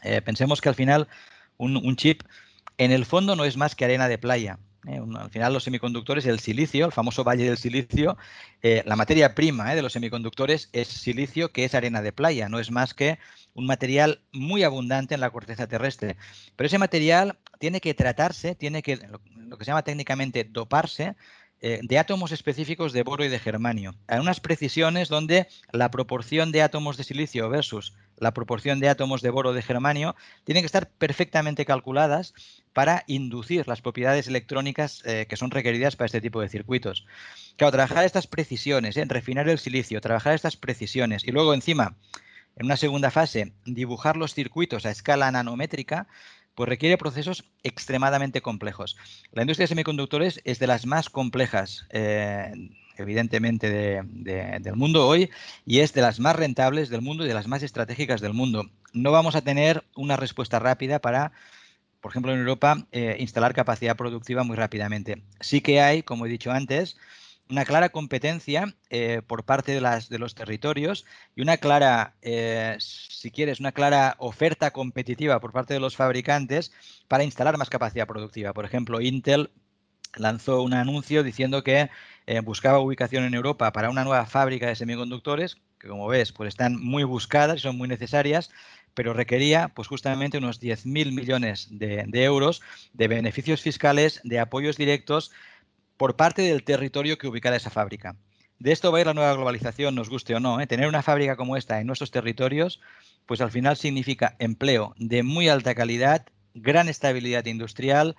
Eh, 0.02 0.22
pensemos 0.22 0.60
que 0.60 0.68
al 0.68 0.74
final 0.76 1.08
un, 1.56 1.96
chip 1.96 2.22
en 2.76 2.92
el 2.92 3.04
fondo 3.04 3.34
no 3.34 3.44
es 3.44 3.56
más 3.56 3.74
que 3.74 3.84
arena 3.84 4.08
de 4.08 4.18
playa. 4.18 4.58
¿Eh? 4.86 5.00
al 5.18 5.30
final 5.30 5.52
los 5.52 5.64
semiconductores, 5.64 6.26
el 6.26 6.40
silicio, 6.40 6.86
el 6.86 6.92
famoso 6.92 7.24
valle 7.24 7.44
del 7.44 7.58
silicio, 7.58 8.16
la 8.62 8.96
materia 8.96 9.34
prima 9.34 9.74
de 9.74 9.82
los 9.82 9.92
semiconductores 9.92 10.68
es 10.72 10.88
silicio 10.88 11.52
que 11.52 11.64
es 11.64 11.74
arena 11.74 12.02
de 12.02 12.12
playa, 12.12 12.48
no 12.48 12.58
es 12.58 12.70
más 12.70 12.94
que 12.94 13.18
un 13.54 13.66
material 13.66 14.20
muy 14.32 14.62
abundante 14.62 15.14
en 15.14 15.20
la 15.20 15.30
corteza 15.30 15.66
terrestre. 15.66 16.16
Pero 16.56 16.66
ese 16.66 16.78
material 16.78 17.38
tiene 17.58 17.80
que 17.80 17.94
tratarse, 17.94 18.54
tiene 18.54 18.82
que, 18.82 18.96
lo 18.96 19.58
que 19.58 19.64
se 19.64 19.70
llama 19.70 19.82
técnicamente 19.82 20.44
doparse, 20.44 21.16
eh, 21.60 21.80
de 21.82 21.98
átomos 21.98 22.32
específicos 22.32 22.92
de 22.92 23.02
boro 23.02 23.24
y 23.24 23.28
de 23.28 23.38
germanio, 23.38 23.94
a 24.06 24.20
unas 24.20 24.40
precisiones 24.40 25.08
donde 25.08 25.48
la 25.72 25.90
proporción 25.90 26.52
de 26.52 26.62
átomos 26.62 26.96
de 26.96 27.04
silicio 27.04 27.48
versus 27.48 27.94
la 28.16 28.32
proporción 28.32 28.80
de 28.80 28.88
átomos 28.88 29.22
de 29.22 29.30
boro 29.30 29.52
de 29.52 29.62
germanio 29.62 30.14
tienen 30.44 30.62
que 30.62 30.66
estar 30.66 30.88
perfectamente 30.88 31.64
calculadas 31.64 32.34
para 32.72 33.04
inducir 33.06 33.66
las 33.66 33.82
propiedades 33.82 34.28
electrónicas 34.28 35.02
eh, 35.04 35.26
que 35.28 35.36
son 35.36 35.50
requeridas 35.50 35.96
para 35.96 36.06
este 36.06 36.20
tipo 36.20 36.40
de 36.40 36.48
circuitos. 36.48 37.06
Claro, 37.56 37.72
trabajar 37.72 38.04
estas 38.04 38.26
precisiones, 38.26 38.96
en 38.96 39.08
refinar 39.08 39.48
el 39.48 39.58
silicio, 39.58 40.00
trabajar 40.00 40.34
estas 40.34 40.56
precisiones 40.56 41.24
y 41.24 41.32
luego 41.32 41.54
encima 41.54 41.96
en 42.58 42.66
una 42.66 42.76
segunda 42.76 43.12
fase, 43.12 43.52
dibujar 43.64 44.16
los 44.16 44.34
circuitos 44.34 44.84
a 44.84 44.90
escala 44.90 45.30
nanométrica, 45.30 46.08
pues 46.58 46.68
requiere 46.68 46.98
procesos 46.98 47.44
extremadamente 47.62 48.42
complejos. 48.42 48.96
La 49.30 49.42
industria 49.42 49.62
de 49.62 49.68
semiconductores 49.68 50.40
es 50.42 50.58
de 50.58 50.66
las 50.66 50.86
más 50.86 51.08
complejas, 51.08 51.86
eh, 51.90 52.52
evidentemente, 52.96 53.70
del 54.02 54.74
mundo 54.74 55.06
hoy 55.06 55.30
y 55.64 55.78
es 55.78 55.92
de 55.92 56.02
las 56.02 56.18
más 56.18 56.34
rentables 56.34 56.88
del 56.88 57.00
mundo 57.00 57.24
y 57.24 57.28
de 57.28 57.34
las 57.34 57.46
más 57.46 57.62
estratégicas 57.62 58.20
del 58.20 58.34
mundo. 58.34 58.68
No 58.92 59.12
vamos 59.12 59.36
a 59.36 59.42
tener 59.42 59.84
una 59.94 60.16
respuesta 60.16 60.58
rápida 60.58 60.98
para, 60.98 61.30
por 62.00 62.10
ejemplo, 62.10 62.32
en 62.32 62.40
Europa, 62.40 62.88
eh, 62.90 63.14
instalar 63.20 63.54
capacidad 63.54 63.96
productiva 63.96 64.42
muy 64.42 64.56
rápidamente. 64.56 65.22
Sí 65.38 65.60
que 65.60 65.80
hay, 65.80 66.02
como 66.02 66.26
he 66.26 66.28
dicho 66.28 66.50
antes, 66.50 66.96
una 67.50 67.64
clara 67.64 67.88
competencia 67.88 68.74
eh, 68.90 69.22
por 69.26 69.44
parte 69.44 69.72
de, 69.72 69.80
las, 69.80 70.08
de 70.08 70.18
los 70.18 70.34
territorios 70.34 71.06
y 71.34 71.42
una 71.42 71.56
clara, 71.56 72.14
eh, 72.22 72.76
si 72.78 73.30
quieres, 73.30 73.60
una 73.60 73.72
clara 73.72 74.16
oferta 74.18 74.70
competitiva 74.70 75.40
por 75.40 75.52
parte 75.52 75.74
de 75.74 75.80
los 75.80 75.96
fabricantes 75.96 76.72
para 77.08 77.24
instalar 77.24 77.56
más 77.58 77.70
capacidad 77.70 78.06
productiva. 78.06 78.52
Por 78.52 78.64
ejemplo, 78.64 79.00
Intel 79.00 79.50
lanzó 80.16 80.62
un 80.62 80.74
anuncio 80.74 81.22
diciendo 81.22 81.62
que 81.62 81.90
eh, 82.26 82.40
buscaba 82.40 82.80
ubicación 82.80 83.24
en 83.24 83.34
Europa 83.34 83.72
para 83.72 83.90
una 83.90 84.04
nueva 84.04 84.26
fábrica 84.26 84.66
de 84.66 84.76
semiconductores, 84.76 85.58
que 85.78 85.88
como 85.88 86.08
ves, 86.08 86.32
pues 86.32 86.48
están 86.48 86.76
muy 86.80 87.04
buscadas 87.04 87.58
y 87.58 87.60
son 87.60 87.76
muy 87.76 87.88
necesarias, 87.88 88.50
pero 88.94 89.12
requería 89.12 89.68
pues 89.68 89.86
justamente 89.86 90.38
unos 90.38 90.60
10.000 90.60 91.12
millones 91.12 91.68
de, 91.70 92.04
de 92.06 92.24
euros 92.24 92.62
de 92.92 93.08
beneficios 93.08 93.62
fiscales, 93.62 94.20
de 94.24 94.40
apoyos 94.40 94.76
directos 94.76 95.30
por 95.98 96.16
parte 96.16 96.40
del 96.40 96.64
territorio 96.64 97.18
que 97.18 97.28
ubicara 97.28 97.56
esa 97.56 97.68
fábrica. 97.68 98.16
De 98.58 98.72
esto 98.72 98.90
va 98.90 98.98
a 98.98 99.00
ir 99.02 99.06
la 99.06 99.14
nueva 99.14 99.34
globalización, 99.34 99.94
nos 99.94 100.08
guste 100.08 100.34
o 100.34 100.40
no. 100.40 100.60
¿eh? 100.60 100.66
Tener 100.66 100.88
una 100.88 101.02
fábrica 101.02 101.36
como 101.36 101.56
esta 101.56 101.78
en 101.78 101.86
nuestros 101.86 102.10
territorios, 102.10 102.80
pues 103.26 103.42
al 103.42 103.50
final 103.50 103.76
significa 103.76 104.34
empleo 104.38 104.94
de 104.96 105.22
muy 105.22 105.50
alta 105.50 105.74
calidad, 105.74 106.24
gran 106.54 106.88
estabilidad 106.88 107.44
industrial, 107.44 108.16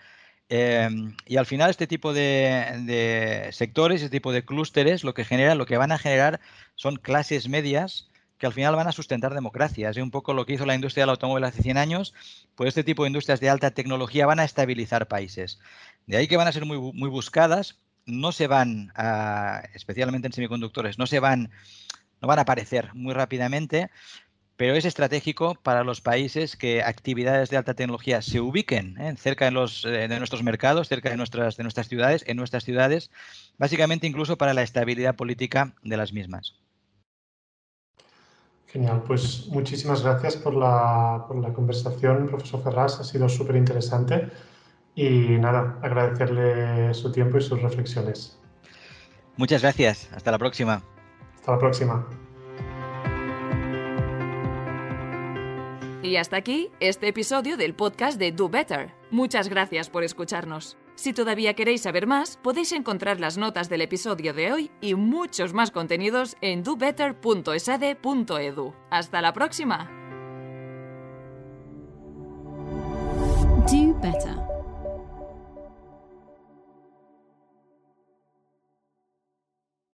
Em, 0.50 1.16
y 1.28 1.38
al 1.38 1.46
final 1.46 1.70
este 1.70 1.86
tipo 1.86 2.12
de, 2.12 3.50
sectores, 3.52 4.02
este 4.02 4.18
tipo 4.18 4.32
de 4.32 4.44
clústeres, 4.44 5.04
lo 5.04 5.14
que 5.14 5.24
generan, 5.24 5.60
lo 5.60 5.68
que 5.68 5.78
van 5.78 5.92
a 5.92 6.00
generar 6.00 6.40
son 6.76 6.96
clases 6.96 7.48
medias 7.48 8.10
que 8.40 8.48
al 8.48 8.54
final 8.54 8.76
van 8.76 8.88
a 8.88 8.92
sustentar 8.92 9.34
democracias. 9.34 9.98
Es 9.98 10.04
un 10.04 10.12
poco 10.12 10.34
lo 10.34 10.46
que 10.46 10.54
hizo 10.54 10.66
la 10.66 10.74
industria 10.74 11.04
del 11.04 11.12
automóvil 11.12 11.44
hace 11.44 11.62
100 11.62 11.78
años, 11.78 12.14
pues 12.56 12.70
este 12.70 12.84
tipo 12.84 13.04
de 13.04 13.10
industrias 13.10 13.42
de 13.42 13.50
alta 13.50 13.72
tecnología 13.72 14.26
van 14.26 14.40
a 14.40 14.46
estabilizar 14.46 15.08
países. 15.08 15.60
De 16.10 16.18
ahí 16.18 16.28
que 16.28 16.38
van 16.38 16.48
a 16.48 16.52
ser 16.52 16.66
muy, 16.66 16.80
muy 16.80 17.08
buscadas, 17.08 17.78
no 18.08 18.32
se 18.32 18.48
van, 18.48 18.92
especialmente 19.76 20.26
en 20.26 20.34
semiconductores, 20.34 20.98
no 20.98 21.06
se 21.06 21.20
van, 21.20 21.52
no 22.20 22.28
van 22.28 22.40
a 22.40 22.42
aparecer 22.42 22.90
muy 22.96 23.14
rápidamente, 23.14 23.92
pero 24.58 24.74
es 24.74 24.86
estratégico 24.86 25.54
para 25.54 25.84
los 25.84 26.02
países 26.02 26.56
que 26.56 26.82
actividades 26.82 27.52
de 27.52 27.58
alta 27.58 27.76
tecnología 27.76 28.24
se 28.24 28.42
ubiquen 28.42 29.00
¿eh? 29.00 29.14
cerca 29.18 29.46
de, 29.46 29.52
los, 29.52 29.86
eh, 29.86 30.08
de 30.08 30.18
nuestros 30.18 30.42
mercados, 30.42 30.90
cerca 30.90 31.12
de 31.12 31.18
nuestras, 31.18 31.58
de 31.58 31.64
nuestras 31.64 31.88
ciudades, 31.88 32.24
en 32.26 32.38
nuestras 32.38 32.64
ciudades, 32.64 33.12
básicamente 33.60 34.08
incluso 34.08 34.36
para 34.36 34.56
la 34.56 34.64
estabilidad 34.64 35.16
política 35.16 35.76
de 35.84 35.96
las 35.96 36.12
mismas. 36.12 36.56
Genial, 38.66 39.04
pues 39.06 39.46
muchísimas 39.50 40.02
gracias 40.02 40.38
por 40.38 40.56
la, 40.56 41.26
por 41.28 41.38
la 41.38 41.54
conversación, 41.54 42.26
profesor 42.26 42.64
Ferraz, 42.64 43.00
ha 43.00 43.04
sido 43.04 43.30
súper 43.30 43.58
interesante 43.58 44.32
y 45.00 45.40
nada, 45.40 45.80
agradecerle 45.82 46.94
su 46.94 47.12
tiempo 47.12 47.38
y 47.38 47.42
sus 47.42 47.62
reflexiones. 47.62 48.38
Muchas 49.38 49.62
gracias, 49.62 50.10
hasta 50.14 50.32
la 50.32 50.38
próxima. 50.38 50.84
Hasta 51.36 51.54
la 51.54 51.60
próxima. 51.60 52.06
Y 56.04 56.18
hasta 56.18 56.36
aquí 56.36 56.70
este 56.82 57.08
episodio 57.08 57.56
del 57.56 57.76
podcast 57.76 58.20
de 58.20 58.34
Do 58.34 58.50
Better. 58.50 58.92
Muchas 59.10 59.48
gracias 59.48 59.90
por 59.90 60.04
escucharnos. 60.04 60.76
Si 60.96 61.14
todavía 61.14 61.54
queréis 61.54 61.84
saber 61.84 62.06
más, 62.06 62.38
podéis 62.44 62.74
encontrar 62.74 63.22
las 63.22 63.38
notas 63.38 63.70
del 63.70 63.82
episodio 63.82 64.34
de 64.34 64.52
hoy 64.52 64.70
y 64.82 64.96
muchos 64.96 65.54
más 65.54 65.72
contenidos 65.72 66.36
en 66.42 66.64
dobetter.esade.edu. 66.64 68.74
Hasta 68.90 69.22
la 69.22 69.32
próxima. 69.32 69.90
Do 73.72 73.94
Better. 74.02 74.49